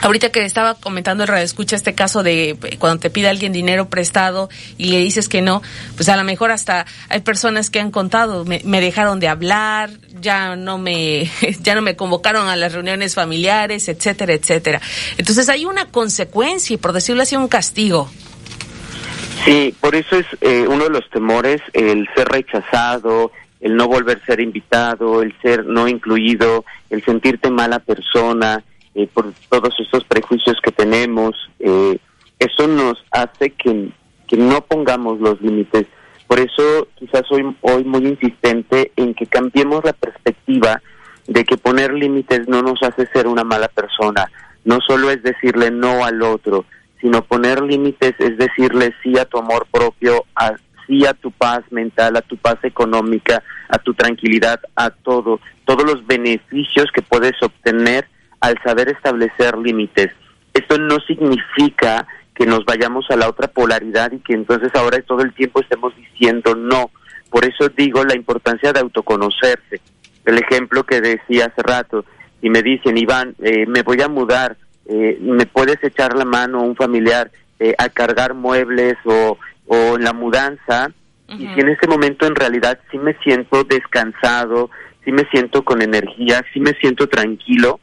Ahorita 0.00 0.30
que 0.30 0.44
estaba 0.44 0.74
comentando 0.74 1.24
el 1.24 1.28
radio 1.28 1.44
escucha 1.44 1.74
este 1.74 1.94
caso 1.94 2.22
de 2.22 2.50
eh, 2.50 2.76
cuando 2.78 3.00
te 3.00 3.10
pide 3.10 3.28
alguien 3.28 3.52
dinero 3.52 3.88
prestado 3.88 4.48
y 4.76 4.92
le 4.92 4.98
dices 4.98 5.28
que 5.28 5.42
no, 5.42 5.60
pues 5.96 6.08
a 6.08 6.16
lo 6.16 6.22
mejor 6.22 6.52
hasta 6.52 6.86
hay 7.08 7.20
personas 7.20 7.68
que 7.68 7.80
han 7.80 7.90
contado, 7.90 8.44
me, 8.44 8.60
dejaron 8.80 9.18
de 9.18 9.26
hablar, 9.26 9.90
ya 10.20 10.54
no 10.54 10.78
me, 10.78 11.28
ya 11.62 11.74
no 11.74 11.82
me 11.82 11.96
convocaron 11.96 12.48
a 12.48 12.54
las 12.54 12.74
reuniones 12.74 13.16
familiares, 13.16 13.88
etcétera, 13.88 14.34
etcétera. 14.34 14.80
Entonces 15.16 15.48
hay 15.48 15.64
una 15.64 15.86
consecuencia 15.86 16.74
y 16.74 16.76
por 16.76 16.92
decirlo 16.92 17.22
así 17.22 17.34
un 17.34 17.48
castigo. 17.48 18.08
Sí, 19.44 19.74
por 19.80 19.96
eso 19.96 20.16
es 20.16 20.26
eh, 20.40 20.66
uno 20.68 20.84
de 20.84 20.90
los 20.90 21.08
temores 21.10 21.60
el 21.72 22.08
ser 22.14 22.28
rechazado, 22.28 23.32
el 23.60 23.74
no 23.74 23.88
volver 23.88 24.20
a 24.22 24.26
ser 24.26 24.40
invitado, 24.40 25.22
el 25.22 25.34
ser 25.42 25.64
no 25.64 25.88
incluido, 25.88 26.64
el 26.90 27.04
sentirte 27.04 27.50
mala 27.50 27.80
persona 27.80 28.62
eh, 28.94 29.08
por 29.12 29.32
todos 29.48 29.74
estos 29.78 30.04
prejuicios 30.04 30.56
que 30.62 30.72
tenemos. 30.72 31.34
Eh, 31.58 31.98
eso 32.38 32.66
nos 32.66 33.04
hace 33.10 33.50
que, 33.50 33.90
que 34.26 34.36
no 34.36 34.60
pongamos 34.62 35.20
los 35.20 35.40
límites. 35.40 35.86
Por 36.26 36.38
eso 36.40 36.88
quizás 36.94 37.22
soy 37.26 37.56
hoy 37.62 37.84
muy 37.84 38.06
insistente 38.06 38.92
en 38.96 39.14
que 39.14 39.26
cambiemos 39.26 39.82
la 39.84 39.94
perspectiva 39.94 40.82
de 41.26 41.44
que 41.44 41.56
poner 41.56 41.92
límites 41.92 42.48
no 42.48 42.62
nos 42.62 42.82
hace 42.82 43.06
ser 43.06 43.26
una 43.26 43.44
mala 43.44 43.68
persona. 43.68 44.30
No 44.64 44.78
solo 44.86 45.10
es 45.10 45.22
decirle 45.22 45.70
no 45.70 46.04
al 46.04 46.22
otro, 46.22 46.64
sino 47.00 47.22
poner 47.22 47.62
límites 47.62 48.14
es 48.18 48.36
decirle 48.36 48.94
sí 49.02 49.18
a 49.18 49.24
tu 49.24 49.38
amor 49.38 49.66
propio, 49.70 50.24
sí 50.86 51.06
a 51.06 51.14
tu 51.14 51.30
paz 51.30 51.60
mental, 51.70 52.16
a 52.16 52.22
tu 52.22 52.36
paz 52.36 52.56
económica, 52.62 53.42
a 53.68 53.78
tu 53.78 53.94
tranquilidad, 53.94 54.60
a 54.74 54.90
todo, 54.90 55.40
todos 55.64 55.84
los 55.84 56.06
beneficios 56.06 56.90
que 56.92 57.02
puedes 57.02 57.40
obtener 57.42 58.08
al 58.40 58.56
saber 58.64 58.88
establecer 58.88 59.56
límites. 59.58 60.12
Esto 60.52 60.78
no 60.78 60.98
significa 61.00 62.06
que 62.34 62.46
nos 62.46 62.64
vayamos 62.64 63.06
a 63.10 63.16
la 63.16 63.28
otra 63.28 63.48
polaridad 63.48 64.12
y 64.12 64.20
que 64.20 64.32
entonces 64.32 64.70
ahora 64.74 65.00
todo 65.02 65.22
el 65.22 65.32
tiempo 65.34 65.60
estemos 65.60 65.94
diciendo 65.96 66.54
no. 66.54 66.90
Por 67.30 67.44
eso 67.44 67.68
digo 67.68 68.04
la 68.04 68.16
importancia 68.16 68.72
de 68.72 68.80
autoconocerse. 68.80 69.80
El 70.24 70.38
ejemplo 70.38 70.84
que 70.84 71.00
decía 71.00 71.46
hace 71.46 71.62
rato, 71.62 72.04
y 72.40 72.50
me 72.50 72.62
dicen, 72.62 72.96
Iván, 72.96 73.34
eh, 73.40 73.66
me 73.66 73.82
voy 73.82 74.00
a 74.00 74.08
mudar, 74.08 74.56
eh, 74.86 75.18
¿me 75.20 75.46
puedes 75.46 75.82
echar 75.82 76.16
la 76.16 76.24
mano 76.24 76.60
a 76.60 76.62
un 76.62 76.76
familiar 76.76 77.30
eh, 77.58 77.74
a 77.76 77.88
cargar 77.88 78.34
muebles 78.34 78.96
o, 79.04 79.36
o 79.66 79.96
en 79.96 80.04
la 80.04 80.12
mudanza? 80.12 80.90
Y 81.28 81.46
si 81.48 81.60
en 81.60 81.68
ese 81.68 81.86
momento 81.86 82.26
en 82.26 82.34
realidad 82.34 82.78
sí 82.90 82.98
me 82.98 83.14
siento 83.18 83.64
descansado, 83.64 84.70
sí 85.04 85.12
me 85.12 85.26
siento 85.30 85.62
con 85.62 85.82
energía, 85.82 86.42
sí 86.54 86.60
me 86.60 86.72
siento 86.80 87.06
tranquilo, 87.06 87.80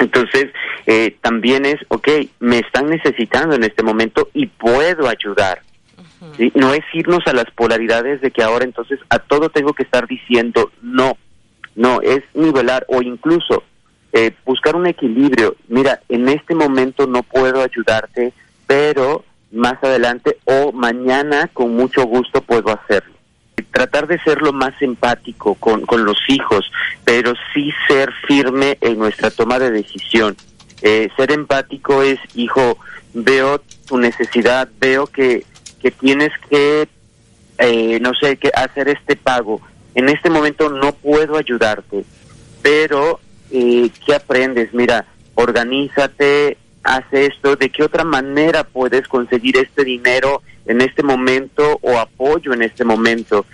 entonces, 0.00 0.46
eh, 0.86 1.16
también 1.20 1.64
es, 1.66 1.76
ok, 1.88 2.08
me 2.40 2.58
están 2.58 2.88
necesitando 2.88 3.54
en 3.54 3.64
este 3.64 3.82
momento 3.82 4.28
y 4.32 4.46
puedo 4.46 5.08
ayudar. 5.08 5.62
No 6.54 6.74
es 6.74 6.84
irnos 6.92 7.26
a 7.26 7.32
las 7.32 7.50
polaridades 7.54 8.20
de 8.20 8.30
que 8.30 8.42
ahora 8.42 8.64
entonces 8.64 8.98
a 9.08 9.18
todo 9.18 9.48
tengo 9.48 9.72
que 9.72 9.84
estar 9.84 10.06
diciendo 10.06 10.70
no. 10.82 11.16
No, 11.76 12.02
es 12.02 12.20
nivelar 12.34 12.84
o 12.88 13.00
incluso 13.00 13.62
eh, 14.12 14.32
buscar 14.44 14.76
un 14.76 14.86
equilibrio. 14.86 15.56
Mira, 15.68 16.00
en 16.08 16.28
este 16.28 16.54
momento 16.54 17.06
no 17.06 17.22
puedo 17.22 17.62
ayudarte, 17.62 18.32
pero 18.66 19.24
más 19.50 19.82
adelante 19.82 20.38
o 20.44 20.72
mañana 20.72 21.48
con 21.52 21.74
mucho 21.74 22.04
gusto 22.04 22.42
puedo 22.42 22.70
hacerlo 22.70 23.19
tratar 23.62 24.06
de 24.06 24.18
ser 24.20 24.42
lo 24.42 24.52
más 24.52 24.72
empático 24.80 25.54
con, 25.54 25.82
con 25.86 26.04
los 26.04 26.18
hijos, 26.28 26.70
pero 27.04 27.34
sí 27.52 27.72
ser 27.88 28.12
firme 28.26 28.78
en 28.80 28.98
nuestra 28.98 29.30
toma 29.30 29.58
de 29.58 29.70
decisión. 29.70 30.36
Eh, 30.82 31.10
ser 31.16 31.32
empático 31.32 32.02
es, 32.02 32.18
hijo, 32.34 32.78
veo 33.12 33.60
tu 33.86 33.98
necesidad, 33.98 34.68
veo 34.78 35.06
que, 35.06 35.44
que 35.80 35.90
tienes 35.90 36.32
que, 36.48 36.88
eh, 37.58 37.98
no 38.00 38.12
sé, 38.14 38.36
que 38.36 38.50
hacer 38.54 38.88
este 38.88 39.16
pago. 39.16 39.60
En 39.94 40.08
este 40.08 40.30
momento 40.30 40.70
no 40.70 40.92
puedo 40.92 41.36
ayudarte, 41.36 42.04
pero 42.62 43.20
eh, 43.50 43.90
¿qué 44.04 44.14
aprendes? 44.14 44.72
Mira, 44.72 45.06
organízate, 45.34 46.56
haz 46.82 47.04
esto, 47.12 47.56
¿de 47.56 47.70
qué 47.70 47.82
otra 47.82 48.04
manera 48.04 48.64
puedes 48.64 49.06
conseguir 49.08 49.56
este 49.56 49.84
dinero 49.84 50.42
en 50.66 50.80
este 50.80 51.02
momento 51.02 51.78
o 51.82 51.98
apoyo 51.98 52.52
en 52.52 52.62
este 52.62 52.84
momento. 52.84 53.44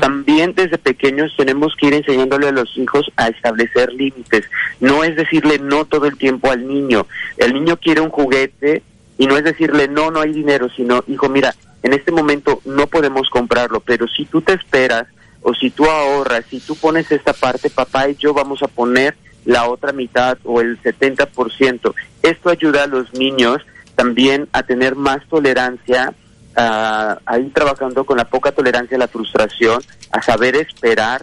también 0.00 0.54
desde 0.54 0.78
pequeños 0.78 1.34
tenemos 1.36 1.74
que 1.76 1.86
ir 1.88 1.94
enseñándole 1.94 2.48
a 2.48 2.52
los 2.52 2.76
hijos 2.78 3.10
a 3.16 3.28
establecer 3.28 3.92
límites. 3.92 4.46
No 4.80 5.04
es 5.04 5.14
decirle 5.14 5.58
no 5.58 5.84
todo 5.84 6.06
el 6.06 6.16
tiempo 6.16 6.50
al 6.50 6.66
niño. 6.66 7.06
El 7.36 7.52
niño 7.52 7.76
quiere 7.76 8.00
un 8.00 8.08
juguete 8.08 8.82
y 9.18 9.26
no 9.26 9.36
es 9.36 9.44
decirle 9.44 9.88
no, 9.88 10.10
no 10.10 10.20
hay 10.20 10.32
dinero, 10.32 10.68
sino, 10.74 11.04
hijo, 11.08 11.28
mira, 11.28 11.54
en 11.82 11.92
este 11.92 12.10
momento 12.10 12.62
no 12.64 12.86
podemos 12.86 13.28
comprarlo, 13.28 13.80
pero 13.80 14.06
si 14.08 14.24
tú 14.24 14.40
te 14.40 14.54
esperas 14.54 15.06
o 15.42 15.52
si 15.52 15.70
tú 15.70 15.84
ahorras, 15.84 16.44
si 16.48 16.60
tú 16.60 16.74
pones 16.76 17.10
esta 17.12 17.34
parte, 17.34 17.68
papá 17.68 18.08
y 18.08 18.16
yo 18.16 18.32
vamos 18.32 18.62
a 18.62 18.68
poner 18.68 19.14
la 19.44 19.68
otra 19.68 19.92
mitad 19.92 20.38
o 20.44 20.60
el 20.60 20.80
70%. 20.82 21.94
Esto 22.22 22.50
ayuda 22.50 22.84
a 22.84 22.86
los 22.86 23.12
niños 23.14 23.58
también 23.94 24.48
a 24.52 24.62
tener 24.62 24.94
más 24.94 25.26
tolerancia 25.28 26.14
a, 26.56 27.18
ir 27.38 27.52
trabajando 27.52 28.04
con 28.04 28.16
la 28.16 28.28
poca 28.28 28.52
tolerancia 28.52 28.96
a 28.96 29.00
la 29.00 29.08
frustración, 29.08 29.82
a 30.10 30.22
saber 30.22 30.56
esperar, 30.56 31.22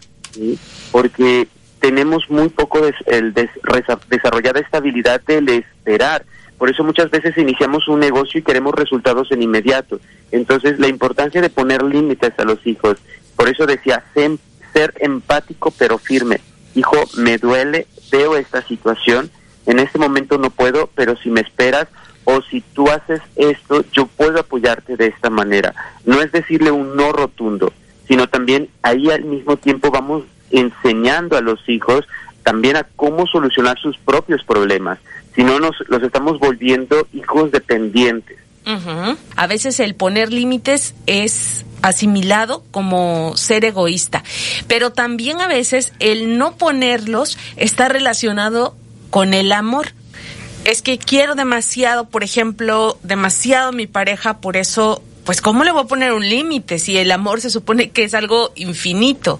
porque 0.91 1.47
tenemos 1.79 2.29
muy 2.29 2.49
poco 2.49 2.81
el 3.05 3.33
desarrollada 3.33 4.59
estabilidad 4.59 5.21
del 5.21 5.49
esperar. 5.49 6.25
Por 6.57 6.69
eso 6.69 6.83
muchas 6.83 7.09
veces 7.09 7.38
iniciamos 7.38 7.88
un 7.88 8.01
negocio 8.01 8.39
y 8.39 8.43
queremos 8.43 8.73
resultados 8.75 9.31
en 9.31 9.41
inmediato. 9.41 9.99
Entonces, 10.31 10.77
la 10.77 10.88
importancia 10.88 11.41
de 11.41 11.49
poner 11.49 11.83
límites 11.83 12.33
a 12.38 12.43
los 12.43 12.65
hijos. 12.67 12.97
Por 13.35 13.47
eso 13.47 13.65
decía, 13.65 14.03
ser 14.73 14.93
empático 14.99 15.71
pero 15.77 15.97
firme. 15.97 16.41
Hijo, 16.75 16.97
me 17.17 17.38
duele, 17.38 17.88
veo 18.11 18.35
esta 18.35 18.61
situación, 18.61 19.29
en 19.65 19.79
este 19.79 19.99
momento 19.99 20.37
no 20.37 20.49
puedo, 20.49 20.89
pero 20.95 21.15
si 21.17 21.29
me 21.29 21.41
esperas, 21.41 21.87
o 22.25 22.41
si 22.41 22.61
tú 22.61 22.89
haces 22.89 23.21
esto, 23.35 23.83
yo 23.91 24.05
puedo 24.05 24.39
apoyarte 24.39 24.97
de 24.97 25.07
esta 25.07 25.29
manera. 25.29 25.73
No 26.05 26.21
es 26.21 26.31
decirle 26.31 26.71
un 26.71 26.95
no 26.95 27.11
rotundo, 27.11 27.73
sino 28.07 28.27
también 28.27 28.69
ahí 28.83 29.09
al 29.09 29.23
mismo 29.23 29.57
tiempo 29.57 29.91
vamos 29.91 30.23
enseñando 30.51 31.37
a 31.37 31.41
los 31.41 31.67
hijos 31.69 32.05
también 32.43 32.77
a 32.77 32.87
cómo 32.95 33.27
solucionar 33.27 33.77
sus 33.77 33.97
propios 33.97 34.43
problemas. 34.43 34.97
Si 35.35 35.43
no, 35.43 35.59
nos 35.59 35.75
los 35.87 36.01
estamos 36.01 36.39
volviendo 36.39 37.07
hijos 37.13 37.51
dependientes. 37.51 38.37
A 39.35 39.47
veces 39.47 39.79
el 39.79 39.95
poner 39.95 40.31
límites 40.31 40.93
es 41.07 41.65
asimilado 41.81 42.63
como 42.71 43.35
ser 43.38 43.65
egoísta, 43.65 44.23
pero 44.67 44.91
también 44.91 45.41
a 45.41 45.47
veces 45.47 45.93
el 45.99 46.38
no 46.38 46.55
ponerlos 46.55 47.38
está 47.55 47.89
relacionado 47.89 48.75
con 49.09 49.33
el 49.33 49.51
amor 49.51 49.93
es 50.65 50.81
que 50.81 50.97
quiero 50.97 51.35
demasiado, 51.35 52.09
por 52.09 52.23
ejemplo, 52.23 52.97
demasiado 53.01 53.69
a 53.69 53.71
mi 53.71 53.88
pareja, 53.88 54.39
por 54.39 54.57
eso 54.57 55.01
pues 55.23 55.41
¿cómo 55.41 55.63
le 55.63 55.71
voy 55.71 55.83
a 55.83 55.88
poner 55.88 56.11
un 56.13 56.27
límite 56.27 56.79
si 56.79 56.97
el 56.97 57.11
amor 57.11 57.39
se 57.39 57.51
supone 57.51 57.91
que 57.91 58.03
es 58.03 58.15
algo 58.15 58.51
infinito? 58.55 59.39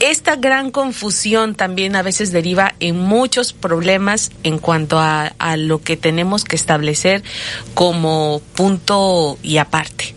Esta 0.00 0.36
gran 0.36 0.70
confusión 0.70 1.54
también 1.54 1.94
a 1.94 2.02
veces 2.02 2.32
deriva 2.32 2.72
en 2.80 2.98
muchos 2.98 3.52
problemas 3.52 4.32
en 4.42 4.58
cuanto 4.58 4.98
a, 4.98 5.26
a 5.38 5.56
lo 5.58 5.82
que 5.82 5.98
tenemos 5.98 6.44
que 6.44 6.56
establecer 6.56 7.22
como 7.74 8.40
punto 8.56 9.36
y 9.42 9.58
aparte. 9.58 10.14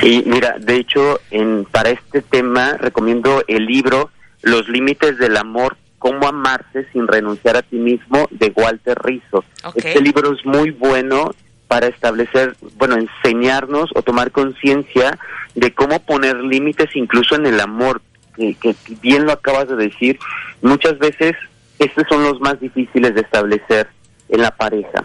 Sí, 0.00 0.24
mira, 0.26 0.56
de 0.58 0.76
hecho, 0.76 1.20
en, 1.30 1.66
para 1.66 1.90
este 1.90 2.22
tema 2.22 2.78
recomiendo 2.78 3.44
el 3.46 3.66
libro 3.66 4.10
Los 4.42 4.68
Límites 4.68 5.18
del 5.18 5.36
Amor, 5.36 5.76
cómo 5.98 6.26
amarse 6.26 6.86
sin 6.92 7.06
renunciar 7.06 7.56
a 7.56 7.62
ti 7.62 7.76
mismo, 7.76 8.26
de 8.30 8.52
Walter 8.56 8.98
Rizzo. 9.02 9.44
Este 9.74 10.00
libro 10.00 10.34
es 10.34 10.44
muy 10.44 10.70
bueno 10.70 11.34
para 11.68 11.86
establecer, 11.88 12.56
bueno, 12.76 12.96
enseñarnos 12.96 13.90
o 13.94 14.02
tomar 14.02 14.30
conciencia 14.30 15.18
de 15.54 15.72
cómo 15.72 16.00
poner 16.00 16.36
límites 16.36 16.90
incluso 16.94 17.36
en 17.36 17.46
el 17.46 17.60
amor, 17.60 18.02
que, 18.36 18.54
que 18.54 18.74
bien 19.00 19.26
lo 19.26 19.32
acabas 19.32 19.68
de 19.68 19.76
decir, 19.76 20.18
muchas 20.62 20.98
veces 20.98 21.34
estos 21.78 22.04
son 22.08 22.22
los 22.24 22.40
más 22.40 22.60
difíciles 22.60 23.14
de 23.14 23.22
establecer 23.22 23.88
en 24.28 24.42
la 24.42 24.50
pareja. 24.50 25.04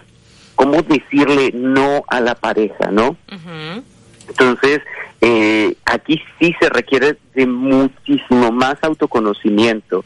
¿Cómo 0.56 0.82
decirle 0.82 1.52
no 1.54 2.04
a 2.08 2.20
la 2.20 2.36
pareja, 2.36 2.92
no? 2.92 3.16
Entonces, 4.28 4.82
eh, 5.22 5.76
aquí 5.86 6.22
sí 6.40 6.56
se 6.60 6.70
requiere 6.70 7.18
de 7.34 7.46
muchísimo 7.46 8.52
más 8.52 8.76
autoconocimiento. 8.82 10.04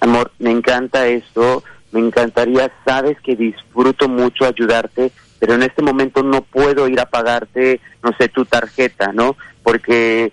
Amor, 0.00 0.30
me 0.38 0.50
encanta 0.50 1.06
esto, 1.06 1.64
me 1.90 2.00
encantaría, 2.00 2.70
sabes 2.84 3.20
que 3.20 3.36
disfruto 3.36 4.08
mucho 4.08 4.46
ayudarte, 4.46 5.12
pero 5.38 5.54
en 5.54 5.62
este 5.62 5.82
momento 5.82 6.22
no 6.22 6.42
puedo 6.42 6.88
ir 6.88 7.00
a 7.00 7.06
pagarte, 7.06 7.80
no 8.02 8.12
sé, 8.18 8.28
tu 8.28 8.44
tarjeta, 8.44 9.12
¿no? 9.12 9.36
Porque 9.62 10.32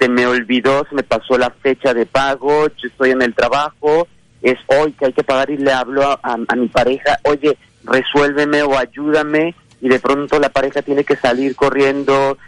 se 0.00 0.08
me 0.08 0.26
olvidó, 0.26 0.86
se 0.88 0.94
me 0.94 1.02
pasó 1.02 1.36
la 1.36 1.50
fecha 1.50 1.92
de 1.92 2.06
pago, 2.06 2.68
yo 2.68 2.88
estoy 2.88 3.10
en 3.10 3.20
el 3.20 3.34
trabajo, 3.34 4.08
es 4.40 4.56
hoy 4.66 4.92
que 4.92 5.06
hay 5.06 5.12
que 5.12 5.22
pagar 5.22 5.50
y 5.50 5.58
le 5.58 5.72
hablo 5.72 6.02
a, 6.02 6.18
a 6.22 6.56
mi 6.56 6.68
pareja, 6.68 7.18
oye, 7.24 7.58
resuélveme 7.84 8.62
o 8.62 8.78
ayúdame, 8.78 9.54
y 9.82 9.88
de 9.88 9.98
pronto 9.98 10.38
la 10.38 10.48
pareja 10.48 10.82
tiene 10.82 11.04
que 11.04 11.16
salir 11.16 11.54
corriendo, 11.54 12.38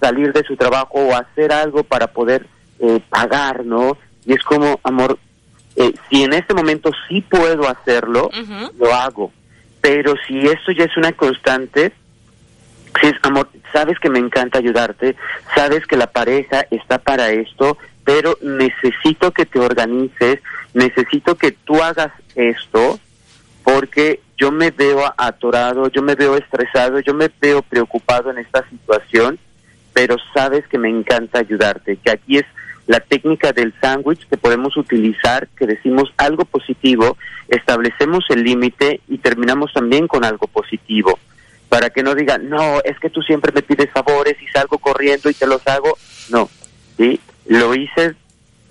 salir 0.00 0.32
de 0.32 0.44
su 0.44 0.56
trabajo 0.56 1.00
o 1.00 1.16
hacer 1.16 1.52
algo 1.52 1.82
para 1.82 2.08
poder 2.08 2.46
eh, 2.78 3.00
pagar, 3.08 3.64
¿no? 3.64 3.96
Y 4.24 4.32
es 4.32 4.42
como, 4.42 4.80
amor, 4.82 5.18
eh, 5.76 5.92
si 6.08 6.22
en 6.22 6.32
este 6.32 6.54
momento 6.54 6.90
sí 7.08 7.20
puedo 7.22 7.68
hacerlo, 7.68 8.30
lo 8.78 8.94
hago. 8.94 9.32
Pero 9.80 10.14
si 10.26 10.38
esto 10.40 10.72
ya 10.72 10.84
es 10.84 10.96
una 10.96 11.12
constante, 11.12 11.92
es, 13.02 13.14
amor, 13.22 13.48
sabes 13.72 13.98
que 13.98 14.10
me 14.10 14.18
encanta 14.18 14.58
ayudarte, 14.58 15.16
sabes 15.54 15.86
que 15.86 15.96
la 15.96 16.08
pareja 16.08 16.66
está 16.70 16.98
para 16.98 17.30
esto, 17.30 17.78
pero 18.04 18.36
necesito 18.42 19.30
que 19.32 19.46
te 19.46 19.58
organices, 19.58 20.40
necesito 20.74 21.36
que 21.36 21.52
tú 21.52 21.82
hagas 21.82 22.12
esto, 22.34 22.98
porque 23.62 24.20
yo 24.36 24.50
me 24.50 24.70
veo 24.70 25.02
atorado, 25.16 25.88
yo 25.88 26.02
me 26.02 26.14
veo 26.14 26.36
estresado, 26.36 27.00
yo 27.00 27.14
me 27.14 27.30
veo 27.40 27.62
preocupado 27.62 28.30
en 28.30 28.38
esta 28.38 28.66
situación 28.68 29.38
pero 29.92 30.16
sabes 30.34 30.66
que 30.68 30.78
me 30.78 30.88
encanta 30.88 31.40
ayudarte, 31.40 31.96
que 31.96 32.10
aquí 32.10 32.38
es 32.38 32.46
la 32.86 33.00
técnica 33.00 33.52
del 33.52 33.74
sándwich 33.80 34.26
que 34.28 34.36
podemos 34.36 34.76
utilizar, 34.76 35.48
que 35.56 35.66
decimos 35.66 36.12
algo 36.16 36.44
positivo, 36.44 37.16
establecemos 37.48 38.24
el 38.30 38.42
límite 38.42 39.00
y 39.08 39.18
terminamos 39.18 39.72
también 39.72 40.08
con 40.08 40.24
algo 40.24 40.46
positivo, 40.46 41.18
para 41.70 41.88
que 41.88 42.02
no 42.02 42.14
digan, 42.14 42.50
no, 42.50 42.80
es 42.84 42.98
que 42.98 43.08
tú 43.08 43.22
siempre 43.22 43.52
me 43.54 43.62
pides 43.62 43.90
favores 43.90 44.36
y 44.42 44.46
salgo 44.48 44.76
corriendo 44.78 45.30
y 45.30 45.34
te 45.34 45.46
los 45.46 45.66
hago, 45.66 45.96
no, 46.28 46.50
¿sí? 46.98 47.18
Lo 47.46 47.74
hice 47.74 48.14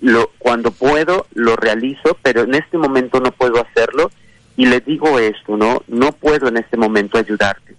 lo, 0.02 0.30
cuando 0.38 0.70
puedo, 0.70 1.26
lo 1.32 1.56
realizo, 1.56 2.16
pero 2.22 2.42
en 2.42 2.54
este 2.54 2.78
momento 2.78 3.18
no 3.18 3.32
puedo 3.32 3.60
hacerlo 3.60 4.10
y 4.56 4.66
le 4.66 4.80
digo 4.80 5.18
esto, 5.18 5.56
¿no? 5.56 5.82
No 5.88 6.12
puedo 6.12 6.48
en 6.48 6.58
este 6.58 6.76
momento 6.76 7.18
ayudarte. 7.18 7.74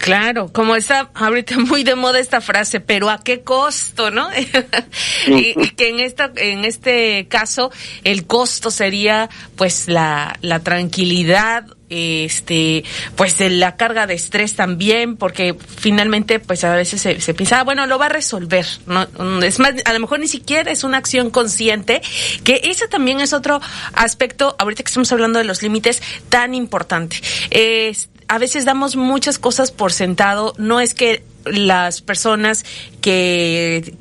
Claro, 0.00 0.50
como 0.52 0.76
está 0.76 1.10
ahorita 1.14 1.58
muy 1.58 1.82
de 1.82 1.96
moda 1.96 2.20
esta 2.20 2.40
frase, 2.40 2.78
pero 2.78 3.10
¿a 3.10 3.22
qué 3.22 3.42
costo, 3.42 4.12
no? 4.12 4.28
y, 5.26 5.54
que 5.70 5.88
en 5.88 5.98
esta, 5.98 6.32
en 6.36 6.64
este 6.64 7.26
caso, 7.28 7.72
el 8.04 8.26
costo 8.26 8.70
sería, 8.70 9.28
pues, 9.56 9.88
la, 9.88 10.36
la 10.40 10.60
tranquilidad 10.60 11.66
este 11.90 12.84
pues 13.16 13.38
de 13.38 13.50
la 13.50 13.76
carga 13.76 14.06
de 14.06 14.14
estrés 14.14 14.54
también 14.54 15.16
porque 15.16 15.54
finalmente 15.54 16.38
pues 16.38 16.64
a 16.64 16.74
veces 16.74 17.00
se, 17.00 17.20
se 17.20 17.34
piensa 17.34 17.60
ah, 17.60 17.64
bueno 17.64 17.86
lo 17.86 17.98
va 17.98 18.06
a 18.06 18.10
resolver 18.10 18.66
no 18.86 19.06
es 19.42 19.58
más 19.58 19.74
a 19.84 19.92
lo 19.92 20.00
mejor 20.00 20.20
ni 20.20 20.28
siquiera 20.28 20.70
es 20.70 20.84
una 20.84 20.98
acción 20.98 21.30
consciente 21.30 22.02
que 22.44 22.60
ese 22.64 22.88
también 22.88 23.20
es 23.20 23.32
otro 23.32 23.60
aspecto 23.94 24.54
ahorita 24.58 24.82
que 24.82 24.88
estamos 24.88 25.10
hablando 25.12 25.38
de 25.38 25.44
los 25.44 25.62
límites 25.62 26.02
tan 26.28 26.54
importante 26.54 27.18
a 28.28 28.38
veces 28.38 28.64
damos 28.64 28.94
muchas 28.94 29.38
cosas 29.38 29.72
por 29.72 29.92
sentado. 29.92 30.54
No 30.58 30.80
es 30.80 30.94
que 30.94 31.24
las 31.44 32.02
personas 32.02 32.64
que, 33.00 33.96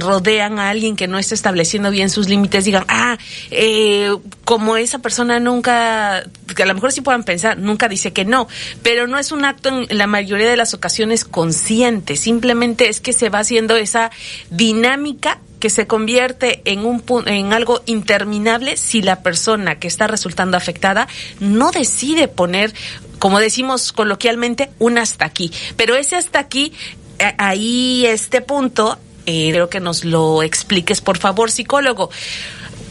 rodean 0.00 0.58
a 0.58 0.70
alguien 0.70 0.96
que 0.96 1.08
no 1.08 1.18
está 1.18 1.34
estableciendo 1.34 1.90
bien 1.90 2.10
sus 2.10 2.28
límites 2.28 2.64
digan, 2.64 2.84
ah, 2.88 3.18
eh, 3.50 4.14
como 4.44 4.76
esa 4.76 5.00
persona 5.00 5.40
nunca, 5.40 6.24
que 6.54 6.62
a 6.62 6.66
lo 6.66 6.74
mejor 6.74 6.92
sí 6.92 7.00
puedan 7.00 7.24
pensar, 7.24 7.58
nunca 7.58 7.88
dice 7.88 8.12
que 8.12 8.24
no, 8.24 8.48
pero 8.82 9.06
no 9.06 9.18
es 9.18 9.32
un 9.32 9.44
acto 9.44 9.68
en 9.68 9.98
la 9.98 10.06
mayoría 10.06 10.48
de 10.48 10.56
las 10.56 10.74
ocasiones 10.74 11.24
consciente, 11.24 12.16
simplemente 12.16 12.88
es 12.88 13.00
que 13.00 13.12
se 13.12 13.30
va 13.30 13.40
haciendo 13.40 13.76
esa 13.76 14.10
dinámica 14.50 15.40
que 15.58 15.70
se 15.70 15.88
convierte 15.88 16.62
en 16.66 16.86
un 16.86 17.02
en 17.26 17.52
algo 17.52 17.82
interminable 17.86 18.76
si 18.76 19.02
la 19.02 19.22
persona 19.24 19.80
que 19.80 19.88
está 19.88 20.06
resultando 20.06 20.56
afectada 20.56 21.08
no 21.40 21.72
decide 21.72 22.28
poner 22.28 22.72
como 23.18 23.40
decimos 23.40 23.92
coloquialmente, 23.92 24.70
un 24.78 24.98
hasta 24.98 25.24
aquí. 25.24 25.52
Pero 25.76 25.96
ese 25.96 26.16
hasta 26.16 26.38
aquí, 26.38 26.72
eh, 27.18 27.34
ahí 27.38 28.06
este 28.06 28.40
punto, 28.40 28.98
eh, 29.30 29.50
creo 29.52 29.68
que 29.68 29.78
nos 29.78 30.06
lo 30.06 30.42
expliques, 30.42 31.02
por 31.02 31.18
favor, 31.18 31.50
psicólogo. 31.50 32.08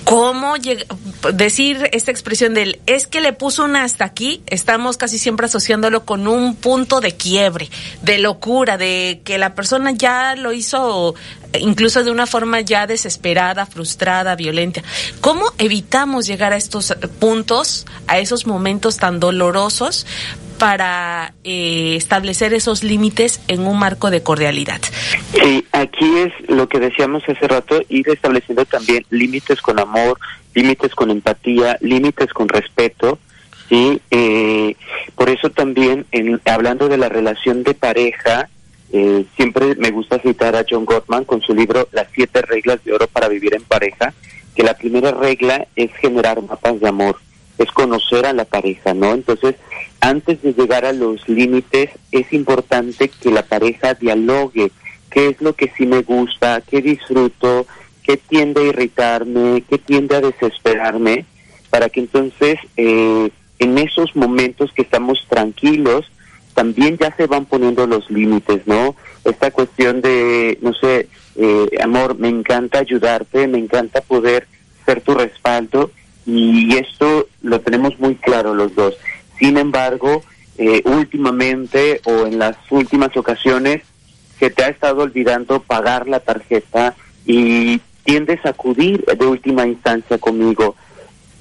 ¿Cómo 0.03 0.53
decir 1.33 1.89
esta 1.93 2.11
expresión 2.11 2.53
del 2.53 2.79
es 2.85 3.07
que 3.07 3.21
le 3.21 3.33
puso 3.33 3.65
un 3.65 3.75
hasta 3.75 4.05
aquí? 4.05 4.43
Estamos 4.45 4.97
casi 4.97 5.17
siempre 5.17 5.47
asociándolo 5.47 6.05
con 6.05 6.27
un 6.27 6.55
punto 6.55 7.01
de 7.01 7.13
quiebre, 7.13 7.71
de 8.03 8.19
locura, 8.19 8.77
de 8.77 9.21
que 9.25 9.39
la 9.39 9.55
persona 9.55 9.93
ya 9.93 10.35
lo 10.35 10.53
hizo 10.53 11.15
incluso 11.59 12.03
de 12.03 12.11
una 12.11 12.27
forma 12.27 12.61
ya 12.61 12.85
desesperada, 12.85 13.65
frustrada, 13.65 14.35
violenta. 14.35 14.83
¿Cómo 15.21 15.51
evitamos 15.57 16.27
llegar 16.27 16.53
a 16.53 16.57
estos 16.57 16.95
puntos, 17.19 17.87
a 18.05 18.19
esos 18.19 18.45
momentos 18.45 18.97
tan 18.97 19.19
dolorosos 19.19 20.05
para 20.57 21.33
eh, 21.43 21.95
establecer 21.95 22.53
esos 22.53 22.83
límites 22.83 23.39
en 23.47 23.65
un 23.65 23.77
marco 23.77 24.09
de 24.09 24.23
cordialidad. 24.23 24.81
Sí, 25.33 25.65
aquí 25.81 26.05
es 26.17 26.49
lo 26.49 26.67
que 26.67 26.79
decíamos 26.79 27.23
hace 27.27 27.47
rato, 27.47 27.81
ir 27.89 28.09
estableciendo 28.09 28.65
también 28.65 29.05
límites 29.09 29.61
con 29.61 29.79
amor, 29.79 30.19
límites 30.53 30.93
con 30.95 31.11
empatía, 31.11 31.77
límites 31.81 32.33
con 32.33 32.47
respeto. 32.49 33.19
Sí, 33.69 34.01
eh, 34.11 34.75
por 35.15 35.29
eso 35.29 35.49
también, 35.49 36.05
en, 36.11 36.39
hablando 36.45 36.87
de 36.87 36.97
la 36.97 37.09
relación 37.09 37.63
de 37.63 37.73
pareja, 37.73 38.49
eh, 38.93 39.25
siempre 39.35 39.75
me 39.75 39.91
gusta 39.91 40.19
citar 40.19 40.55
a 40.55 40.65
John 40.67 40.85
Gottman 40.85 41.25
con 41.25 41.41
su 41.41 41.53
libro 41.53 41.89
Las 41.91 42.07
siete 42.13 42.41
reglas 42.41 42.83
de 42.85 42.93
oro 42.93 43.07
para 43.07 43.27
vivir 43.27 43.53
en 43.53 43.63
pareja, 43.63 44.13
que 44.55 44.63
la 44.63 44.75
primera 44.75 45.11
regla 45.11 45.67
es 45.75 45.93
generar 45.95 46.41
mapas 46.41 46.79
de 46.79 46.87
amor, 46.87 47.17
es 47.57 47.69
conocer 47.71 48.25
a 48.25 48.33
la 48.33 48.45
pareja, 48.45 48.93
¿no? 48.93 49.13
Entonces, 49.13 49.55
antes 49.99 50.41
de 50.41 50.53
llegar 50.53 50.85
a 50.85 50.93
los 50.93 51.27
límites, 51.27 51.89
es 52.11 52.31
importante 52.31 53.09
que 53.09 53.31
la 53.31 53.43
pareja 53.43 53.93
dialogue 53.95 54.71
qué 55.09 55.29
es 55.29 55.41
lo 55.41 55.53
que 55.53 55.71
sí 55.77 55.85
me 55.85 56.01
gusta, 56.01 56.61
qué 56.61 56.81
disfruto, 56.81 57.65
qué 58.03 58.17
tiende 58.17 58.61
a 58.61 58.65
irritarme, 58.65 59.63
qué 59.69 59.77
tiende 59.77 60.15
a 60.15 60.21
desesperarme, 60.21 61.25
para 61.69 61.89
que 61.89 61.99
entonces 61.99 62.59
eh, 62.77 63.29
en 63.59 63.77
esos 63.77 64.15
momentos 64.15 64.71
que 64.73 64.83
estamos 64.83 65.25
tranquilos, 65.29 66.09
también 66.53 66.97
ya 66.97 67.15
se 67.15 67.27
van 67.27 67.45
poniendo 67.45 67.85
los 67.85 68.09
límites, 68.09 68.65
¿no? 68.65 68.95
Esta 69.23 69.51
cuestión 69.51 70.01
de, 70.01 70.57
no 70.61 70.73
sé, 70.73 71.07
eh, 71.35 71.67
amor, 71.83 72.17
me 72.17 72.29
encanta 72.29 72.79
ayudarte, 72.79 73.47
me 73.47 73.59
encanta 73.59 74.01
poder 74.01 74.47
ser 74.85 75.01
tu 75.01 75.13
respaldo 75.13 75.91
y 76.25 76.75
esto 76.75 77.27
lo 77.43 77.61
tenemos 77.61 77.99
muy 77.99 78.15
claro 78.15 78.53
los 78.53 78.73
dos. 78.73 78.95
Sin 79.37 79.57
embargo, 79.57 80.23
eh, 80.57 80.81
últimamente 80.85 82.01
o 82.05 82.25
en 82.25 82.39
las 82.39 82.57
últimas 82.71 83.15
ocasiones 83.15 83.83
se 84.39 84.49
te 84.49 84.63
ha 84.63 84.69
estado 84.69 85.03
olvidando 85.03 85.61
pagar 85.61 86.07
la 86.07 86.19
tarjeta 86.19 86.95
y 87.25 87.79
tiendes 88.03 88.45
a 88.45 88.49
acudir 88.49 89.03
de 89.05 89.25
última 89.25 89.67
instancia 89.67 90.17
conmigo. 90.17 90.75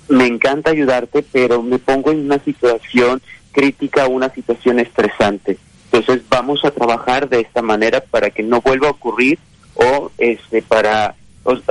Me 0.09 0.27
encanta 0.27 0.71
ayudarte, 0.71 1.23
pero 1.23 1.63
me 1.63 1.79
pongo 1.79 2.11
en 2.11 2.27
una 2.27 2.39
situación 2.39 3.21
crítica, 3.53 4.07
una 4.07 4.31
situación 4.31 4.79
estresante. 4.81 5.59
Entonces 5.93 6.23
vamos 6.29 6.65
a 6.65 6.71
trabajar 6.71 7.29
de 7.29 7.41
esta 7.41 7.63
manera 7.63 8.01
para 8.01 8.31
que 8.31 8.43
no 8.43 8.61
vuelva 8.61 8.89
a 8.89 8.93
ocurrir 8.93 9.39
o 9.75 10.11
este 10.19 10.63
para 10.63 11.15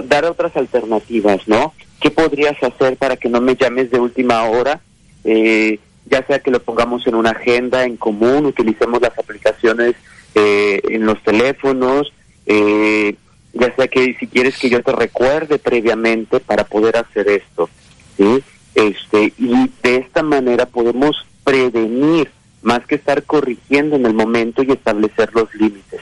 dar 0.05 0.25
otras 0.25 0.55
alternativas, 0.55 1.47
¿no? 1.47 1.73
¿Qué 1.99 2.11
podrías 2.11 2.61
hacer 2.61 2.97
para 2.97 3.17
que 3.17 3.29
no 3.29 3.41
me 3.41 3.55
llames 3.55 3.91
de 3.91 3.99
última 3.99 4.43
hora? 4.43 4.79
Eh, 5.23 5.79
ya 6.05 6.25
sea 6.25 6.39
que 6.39 6.51
lo 6.51 6.61
pongamos 6.61 7.05
en 7.07 7.15
una 7.15 7.31
agenda 7.31 7.83
en 7.83 7.97
común, 7.97 8.45
utilicemos 8.45 9.01
las 9.01 9.17
aplicaciones 9.17 9.95
eh, 10.35 10.81
en 10.89 11.05
los 11.05 11.21
teléfonos, 11.23 12.11
eh, 12.45 13.15
ya 13.53 13.75
sea 13.75 13.87
que 13.87 14.15
si 14.19 14.27
quieres 14.27 14.57
que 14.57 14.69
yo 14.69 14.83
te 14.83 14.91
recuerde 14.91 15.57
previamente 15.57 16.39
para 16.39 16.65
poder 16.65 16.97
hacer 16.97 17.27
esto. 17.29 17.69
Este, 18.75 19.33
y 19.37 19.69
de 19.81 19.95
esta 19.97 20.21
manera 20.21 20.65
podemos 20.65 21.15
prevenir 21.43 22.29
más 22.61 22.85
que 22.85 22.95
estar 22.95 23.23
corrigiendo 23.23 23.95
en 23.95 24.05
el 24.05 24.13
momento 24.13 24.63
y 24.63 24.71
establecer 24.71 25.29
los 25.33 25.53
límites. 25.55 26.01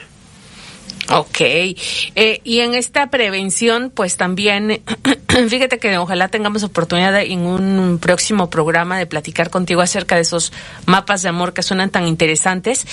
Ok, 1.12 1.40
eh, 1.40 2.40
y 2.44 2.60
en 2.60 2.74
esta 2.74 3.10
prevención, 3.10 3.92
pues 3.94 4.16
también, 4.16 4.82
fíjate 5.48 5.78
que 5.78 5.98
ojalá 5.98 6.28
tengamos 6.28 6.62
oportunidad 6.62 7.20
en 7.20 7.40
un 7.40 7.98
próximo 7.98 8.48
programa 8.48 8.98
de 8.98 9.06
platicar 9.06 9.50
contigo 9.50 9.82
acerca 9.82 10.14
de 10.14 10.22
esos 10.22 10.52
mapas 10.86 11.22
de 11.22 11.28
amor 11.28 11.52
que 11.52 11.62
suenan 11.62 11.90
tan 11.90 12.06
interesantes 12.06 12.86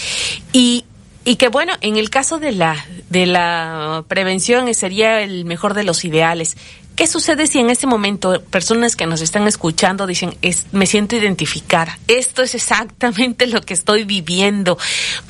y, 0.52 0.84
y 1.24 1.36
que 1.36 1.50
bueno, 1.50 1.74
en 1.82 1.98
el 1.98 2.10
caso 2.10 2.40
de 2.40 2.52
la, 2.52 2.86
de 3.10 3.26
la 3.26 4.04
prevención 4.08 4.74
sería 4.74 5.22
el 5.22 5.46
mejor 5.46 5.74
de 5.74 5.84
los 5.84 6.04
ideales. 6.04 6.58
¿Qué 6.96 7.08
sucede 7.08 7.48
si 7.48 7.60
en 7.60 7.70
este 7.70 7.88
momento 7.88 8.42
personas 8.50 8.96
que 8.96 9.08
nos 9.08 9.22
están 9.22 9.48
escuchando 9.48 10.06
dicen, 10.06 10.36
me 10.72 10.86
siento 10.86 11.16
identificada, 11.16 11.98
esto 12.08 12.44
es 12.44 12.54
exactamente 12.54 13.48
lo 13.48 13.62
que 13.62 13.74
estoy 13.74 14.04
viviendo? 14.04 14.78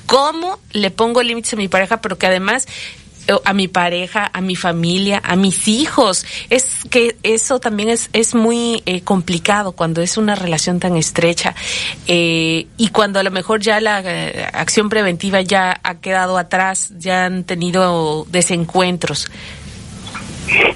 ¿Cómo 0.05 0.59
le 0.71 0.91
pongo 0.91 1.21
límites 1.21 1.53
a 1.53 1.57
mi 1.57 1.67
pareja, 1.67 2.01
pero 2.01 2.17
que 2.17 2.25
además 2.25 2.67
eh, 2.67 3.00
a 3.45 3.53
mi 3.53 3.67
pareja, 3.67 4.29
a 4.33 4.41
mi 4.41 4.55
familia, 4.55 5.21
a 5.23 5.35
mis 5.35 5.67
hijos. 5.67 6.25
Es 6.49 6.79
que 6.89 7.15
eso 7.23 7.59
también 7.59 7.89
es, 7.89 8.09
es 8.13 8.35
muy 8.35 8.83
eh, 8.85 9.01
complicado 9.01 9.71
cuando 9.73 10.01
es 10.01 10.17
una 10.17 10.35
relación 10.35 10.79
tan 10.79 10.97
estrecha 10.97 11.55
eh, 12.07 12.67
y 12.77 12.87
cuando 12.89 13.19
a 13.19 13.23
lo 13.23 13.31
mejor 13.31 13.61
ya 13.61 13.79
la 13.79 13.97
acción 14.53 14.89
preventiva 14.89 15.41
ya 15.41 15.79
ha 15.83 15.99
quedado 15.99 16.37
atrás, 16.37 16.93
ya 16.97 17.25
han 17.25 17.43
tenido 17.43 18.25
desencuentros. 18.29 19.29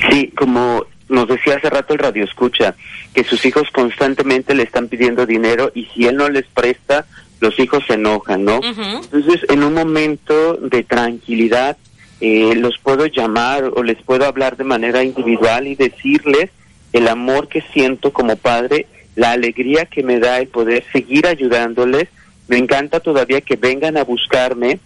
Sí, 0.10 0.32
como 0.38 0.86
nos 1.10 1.28
decía 1.28 1.56
hace 1.56 1.70
rato 1.70 1.94
el 1.94 2.00
radio 2.00 2.24
escucha, 2.24 2.76
que 3.14 3.24
sus 3.24 3.46
hijos 3.46 3.70
constantemente 3.72 4.56
le 4.56 4.64
están 4.64 4.88
pidiendo 4.88 5.26
dinero 5.26 5.72
y 5.74 5.86
si 5.86 6.06
él 6.06 6.18
no 6.18 6.30
les 6.30 6.46
presta, 6.46 7.06
los 7.40 7.58
hijos 7.60 7.84
se 7.88 7.94
enojan, 7.94 8.44
¿no? 8.44 8.60
Entonces, 8.64 9.42
en 9.50 9.64
un 9.64 9.74
momento 9.74 10.56
de 10.56 10.84
tranquilidad, 10.84 11.78
eh, 12.22 12.56
los 12.56 12.78
puedo 12.80 13.06
llamar 13.06 13.72
o 13.76 13.84
les 13.84 14.02
puedo 14.02 14.26
hablar 14.26 14.58
de 14.58 14.64
manera 14.64 15.04
individual 15.04 15.68
y 15.68 15.76
decirles 15.76 16.50
el 16.94 17.08
amor 17.08 17.50
que 17.50 17.62
siento 17.74 18.14
como 18.14 18.38
padre, 18.38 18.88
la 19.16 19.32
alegría 19.32 19.86
que 19.86 20.02
me 20.02 20.20
da 20.20 20.40
el 20.40 20.48
poder 20.48 20.86
seguir 20.92 21.28
ayudándoles. 21.28 22.08
Me 22.48 22.58
encanta 22.58 23.00
todavía 23.00 23.42
que 23.42 23.58
vengan 23.58 23.98
a 23.98 24.04
buscarme, 24.04 24.80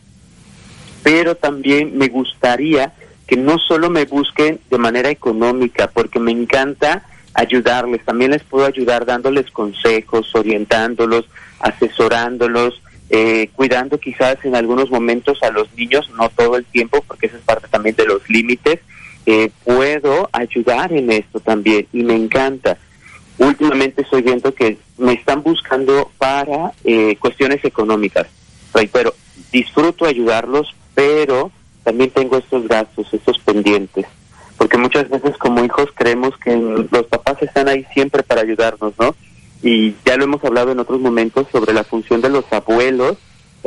pero 1.03 1.35
también 1.35 1.97
me 1.97 2.07
gustaría 2.07 2.93
que 3.27 3.37
no 3.37 3.59
solo 3.59 3.91
me 3.91 4.05
busquen 4.05 4.59
de 4.71 4.77
manera 4.79 5.11
económica, 5.11 5.87
porque 5.87 6.19
me 6.19 6.31
encanta 6.31 7.03
ayudarles, 7.35 8.03
también 8.03 8.31
les 8.31 8.43
puedo 8.43 8.65
ayudar 8.65 9.05
dándoles 9.05 9.51
consejos, 9.51 10.33
orientándolos, 10.33 11.25
asesorándolos, 11.59 12.81
eh, 13.09 13.49
cuidando 13.55 13.99
quizás 13.99 14.37
en 14.43 14.55
algunos 14.55 14.91
momentos 14.91 15.41
a 15.41 15.49
los 15.49 15.73
niños, 15.75 16.09
no 16.17 16.29
todo 16.29 16.57
el 16.57 16.65
tiempo, 16.65 17.03
porque 17.07 17.25
eso 17.25 17.37
es 17.37 17.43
parte 17.43 17.67
también 17.67 17.95
de 17.95 18.05
los 18.05 18.27
límites. 18.29 18.79
Eh, 19.25 19.51
puedo 19.63 20.29
ayudar 20.31 20.93
en 20.93 21.11
esto 21.11 21.39
también 21.39 21.87
y 21.91 22.03
me 22.03 22.15
encanta. 22.15 22.77
Últimamente 23.37 24.01
estoy 24.01 24.21
viendo 24.21 24.53
que 24.53 24.77
me 24.97 25.13
están 25.13 25.41
buscando 25.43 26.11
para 26.17 26.73
eh, 26.83 27.15
cuestiones 27.19 27.63
económicas, 27.63 28.27
pero 28.91 29.13
disfruto 29.51 30.05
ayudarlos, 30.05 30.75
pero 30.93 31.51
también 31.83 32.11
tengo 32.11 32.37
estos 32.37 32.67
gastos, 32.67 33.13
estos 33.13 33.39
pendientes, 33.39 34.05
porque 34.57 34.77
muchas 34.77 35.09
veces 35.09 35.37
como 35.37 35.63
hijos 35.63 35.89
creemos 35.95 36.37
que 36.37 36.55
los 36.91 37.05
papás 37.07 37.41
están 37.41 37.69
ahí 37.69 37.85
siempre 37.93 38.23
para 38.23 38.41
ayudarnos, 38.41 38.93
¿no? 38.99 39.15
Y 39.61 39.95
ya 40.05 40.15
lo 40.17 40.23
hemos 40.23 40.43
hablado 40.43 40.71
en 40.71 40.79
otros 40.79 40.99
momentos 40.99 41.47
sobre 41.51 41.73
la 41.73 41.83
función 41.83 42.21
de 42.21 42.29
los 42.29 42.45
abuelos, 42.51 43.17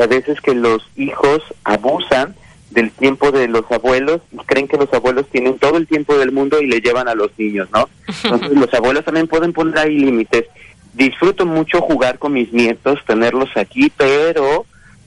a 0.00 0.06
veces 0.06 0.40
que 0.40 0.54
los 0.54 0.82
hijos 0.96 1.42
abusan 1.64 2.34
del 2.70 2.90
tiempo 2.90 3.30
de 3.30 3.48
los 3.48 3.70
abuelos 3.70 4.22
y 4.32 4.38
creen 4.38 4.66
que 4.66 4.78
los 4.78 4.92
abuelos 4.92 5.26
tienen 5.30 5.58
todo 5.58 5.76
el 5.76 5.86
tiempo 5.86 6.16
del 6.16 6.32
mundo 6.32 6.60
y 6.60 6.66
le 6.66 6.80
llevan 6.80 7.08
a 7.08 7.14
los 7.14 7.30
niños, 7.38 7.68
¿no? 7.72 7.88
Entonces 8.24 8.58
los 8.58 8.72
abuelos 8.72 9.04
también 9.04 9.28
pueden 9.28 9.52
poner 9.52 9.78
ahí 9.78 9.98
límites. 9.98 10.46
Disfruto 10.94 11.46
mucho 11.46 11.80
jugar 11.80 12.18
con 12.18 12.32
mis 12.32 12.52
nietos, 12.52 12.98
tenerlos 13.06 13.50
aquí, 13.56 13.92
pero 13.96 14.66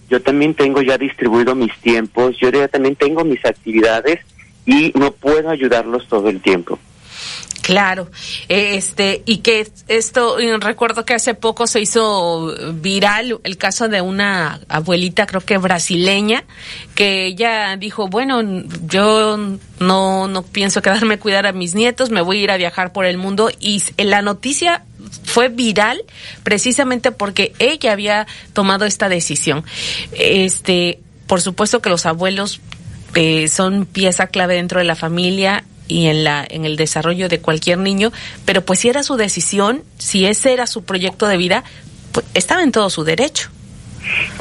yo 0.09 0.21
también 0.21 0.53
tengo 0.53 0.81
ya 0.81 0.97
distribuido 0.97 1.55
mis 1.55 1.75
tiempos, 1.79 2.37
yo 2.39 2.51
ya 2.51 2.67
también 2.67 2.95
tengo 2.95 3.23
mis 3.23 3.43
actividades 3.43 4.19
y 4.65 4.91
no 4.95 5.11
puedo 5.11 5.49
ayudarlos 5.49 6.07
todo 6.07 6.29
el 6.29 6.41
tiempo. 6.41 6.79
Claro, 7.61 8.11
este 8.47 9.23
y 9.25 9.37
que 9.37 9.67
esto 9.87 10.37
recuerdo 10.59 11.03
que 11.03 11.15
hace 11.15 11.33
poco 11.33 11.65
se 11.65 11.81
hizo 11.81 12.53
viral 12.73 13.39
el 13.43 13.57
caso 13.57 13.87
de 13.87 14.01
una 14.01 14.59
abuelita 14.67 15.25
creo 15.25 15.41
que 15.41 15.57
brasileña 15.57 16.43
que 16.93 17.25
ella 17.25 17.75
dijo 17.77 18.07
bueno 18.07 18.43
yo 18.87 19.39
no 19.79 20.27
no 20.27 20.43
pienso 20.43 20.83
quedarme 20.83 21.15
a 21.15 21.19
cuidar 21.19 21.47
a 21.47 21.53
mis 21.53 21.73
nietos 21.73 22.11
me 22.11 22.21
voy 22.21 22.41
a 22.41 22.43
ir 22.43 22.51
a 22.51 22.57
viajar 22.57 22.93
por 22.93 23.05
el 23.05 23.17
mundo 23.17 23.49
y 23.59 23.81
la 23.97 24.21
noticia 24.21 24.83
fue 25.23 25.49
viral 25.49 26.03
precisamente 26.43 27.11
porque 27.11 27.53
ella 27.59 27.91
había 27.91 28.27
tomado 28.53 28.85
esta 28.85 29.09
decisión. 29.09 29.63
Este, 30.13 30.99
por 31.27 31.41
supuesto 31.41 31.81
que 31.81 31.89
los 31.89 32.05
abuelos 32.05 32.61
eh, 33.15 33.47
son 33.47 33.85
pieza 33.85 34.27
clave 34.27 34.55
dentro 34.55 34.79
de 34.79 34.85
la 34.85 34.95
familia 34.95 35.63
y 35.87 36.07
en 36.07 36.23
la 36.23 36.45
en 36.49 36.65
el 36.65 36.75
desarrollo 36.75 37.29
de 37.29 37.39
cualquier 37.39 37.77
niño, 37.77 38.11
pero 38.45 38.63
pues 38.63 38.79
si 38.79 38.89
era 38.89 39.03
su 39.03 39.17
decisión, 39.17 39.83
si 39.97 40.25
ese 40.25 40.53
era 40.53 40.67
su 40.67 40.83
proyecto 40.83 41.27
de 41.27 41.37
vida, 41.37 41.63
pues 42.11 42.25
estaba 42.33 42.63
en 42.63 42.71
todo 42.71 42.89
su 42.89 43.03
derecho. 43.03 43.49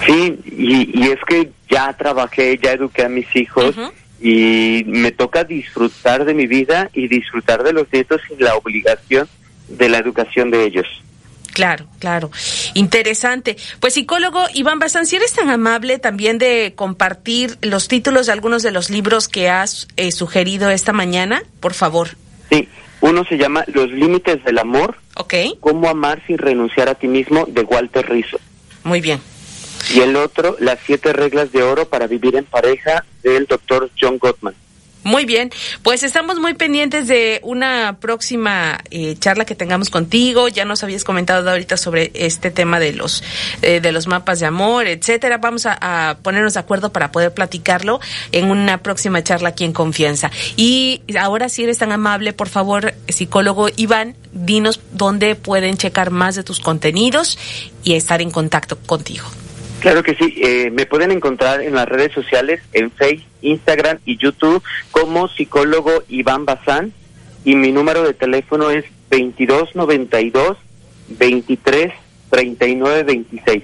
Sí, 0.07 0.39
y, 0.47 1.01
y 1.01 1.11
es 1.11 1.19
que 1.27 1.51
ya 1.71 1.93
trabajé, 1.95 2.59
ya 2.63 2.73
eduqué 2.73 3.05
a 3.05 3.09
mis 3.09 3.35
hijos 3.35 3.75
y 4.21 4.85
me 4.87 5.11
toca 5.13 5.45
disfrutar 5.45 6.25
de 6.25 6.35
mi 6.35 6.47
vida 6.47 6.91
y 6.95 7.09
disfrutar 7.09 7.63
de 7.63 7.73
los 7.73 7.93
nietos 7.93 8.21
sin 8.29 8.39
la 8.41 8.55
obligación 8.57 9.29
de 9.69 9.89
la 9.89 9.99
educación 9.99 10.51
de 10.51 10.65
ellos. 10.65 10.87
Claro, 11.53 11.87
claro. 12.01 12.31
Interesante. 12.75 13.57
Pues 13.81 13.95
psicólogo 13.95 14.45
Iván 14.53 14.79
Bazán, 14.79 15.07
si 15.07 15.17
eres 15.17 15.33
tan 15.33 15.49
amable 15.49 15.99
también 15.99 16.39
de 16.39 16.73
compartir 16.75 17.57
los 17.63 17.89
títulos 17.89 18.27
de 18.27 18.33
algunos 18.33 18.63
de 18.63 18.73
los 18.73 18.91
libros 18.91 19.29
que 19.29 19.49
has 19.49 19.89
eh, 19.97 20.13
sugerido 20.13 20.71
esta 20.71 20.93
mañana, 20.93 21.43
por 21.61 21.75
favor. 21.75 22.11
Sí, 22.51 22.69
uno 23.01 23.25
se 23.25 23.37
llama 23.37 23.65
Los 23.69 23.91
límites 23.91 24.45
del 24.45 24.59
amor. 24.59 24.97
Ok. 25.17 25.35
Cómo 25.61 25.89
amar 25.89 26.23
sin 26.27 26.39
renunciar 26.39 26.89
a 26.89 26.95
ti 26.95 27.07
mismo, 27.07 27.47
de 27.47 27.63
Walter 27.63 28.09
Rizzo. 28.09 28.39
Muy 28.83 29.01
bien. 29.01 29.21
Y 29.93 30.01
el 30.01 30.17
otro, 30.17 30.57
Las 30.59 30.79
siete 30.85 31.13
reglas 31.13 31.53
de 31.53 31.63
oro 31.63 31.89
para 31.89 32.07
vivir 32.07 32.37
en 32.37 32.45
pareja, 32.45 33.05
del 33.23 33.47
doctor 33.47 33.91
John 34.01 34.19
Gottman. 34.19 34.55
Muy 35.05 35.27
bien, 35.27 35.51
pues 35.83 36.03
estamos 36.03 36.41
muy 36.41 36.55
pendientes 36.55 37.07
de 37.07 37.39
una 37.43 37.99
próxima 38.01 38.81
eh, 38.91 39.17
charla 39.19 39.45
que 39.45 39.55
tengamos 39.55 39.91
contigo. 39.91 40.49
Ya 40.49 40.65
nos 40.65 40.83
habías 40.83 41.05
comentado 41.05 41.51
ahorita 41.51 41.77
sobre 41.77 42.11
este 42.15 42.51
tema 42.51 42.81
de 42.81 42.95
los 42.95 43.23
eh, 43.61 43.81
de 43.81 43.93
los 43.93 44.07
mapas 44.07 44.41
de 44.41 44.47
amor, 44.47 44.87
etcétera. 44.87 45.37
Vamos 45.37 45.67
a, 45.67 46.17
ponernos 46.23 46.55
de 46.55 46.61
acuerdo 46.61 46.91
para 46.91 47.13
poder 47.13 47.35
platicarlo 47.35 48.01
en 48.33 48.51
una 48.51 48.83
próxima 48.83 49.23
charla 49.23 49.51
aquí 49.51 49.65
en 49.65 49.75
Confianza. 49.75 50.31
Y 50.57 51.03
ahora, 51.21 51.51
si 51.51 51.65
eres 51.65 51.77
tan 51.77 51.93
amable, 51.93 52.33
por 52.33 52.49
favor, 52.49 52.95
psicólogo 53.07 53.69
Iván, 53.77 54.17
dinos 54.33 54.81
dónde 54.93 55.35
pueden 55.35 55.77
checar 55.77 56.13
más 56.13 56.35
de 56.35 56.45
tus 56.45 56.61
contenidos 56.61 57.39
y 57.83 57.93
estar 57.93 58.23
en 58.23 58.31
contacto 58.31 58.79
contigo. 58.79 59.27
Claro 59.85 60.03
que 60.03 60.15
sí, 60.15 60.35
eh, 60.39 60.71
me 60.71 60.87
pueden 60.87 61.11
encontrar 61.11 61.61
en 61.61 61.75
las 61.75 61.87
redes 61.87 62.11
sociales, 62.13 62.63
en 62.73 62.91
Facebook, 62.91 63.29
Instagram 63.43 63.99
y 64.07 64.17
YouTube 64.17 64.63
como 64.91 65.29
psicólogo 65.29 66.05
Iván 66.09 66.47
Bazán 66.47 66.95
y 67.45 67.55
mi 67.55 67.71
número 67.71 68.03
de 68.03 68.15
teléfono 68.15 68.71
es 68.71 68.87
2292 69.11 70.57
23 71.11 71.93
39 72.31 73.03
26. 73.03 73.63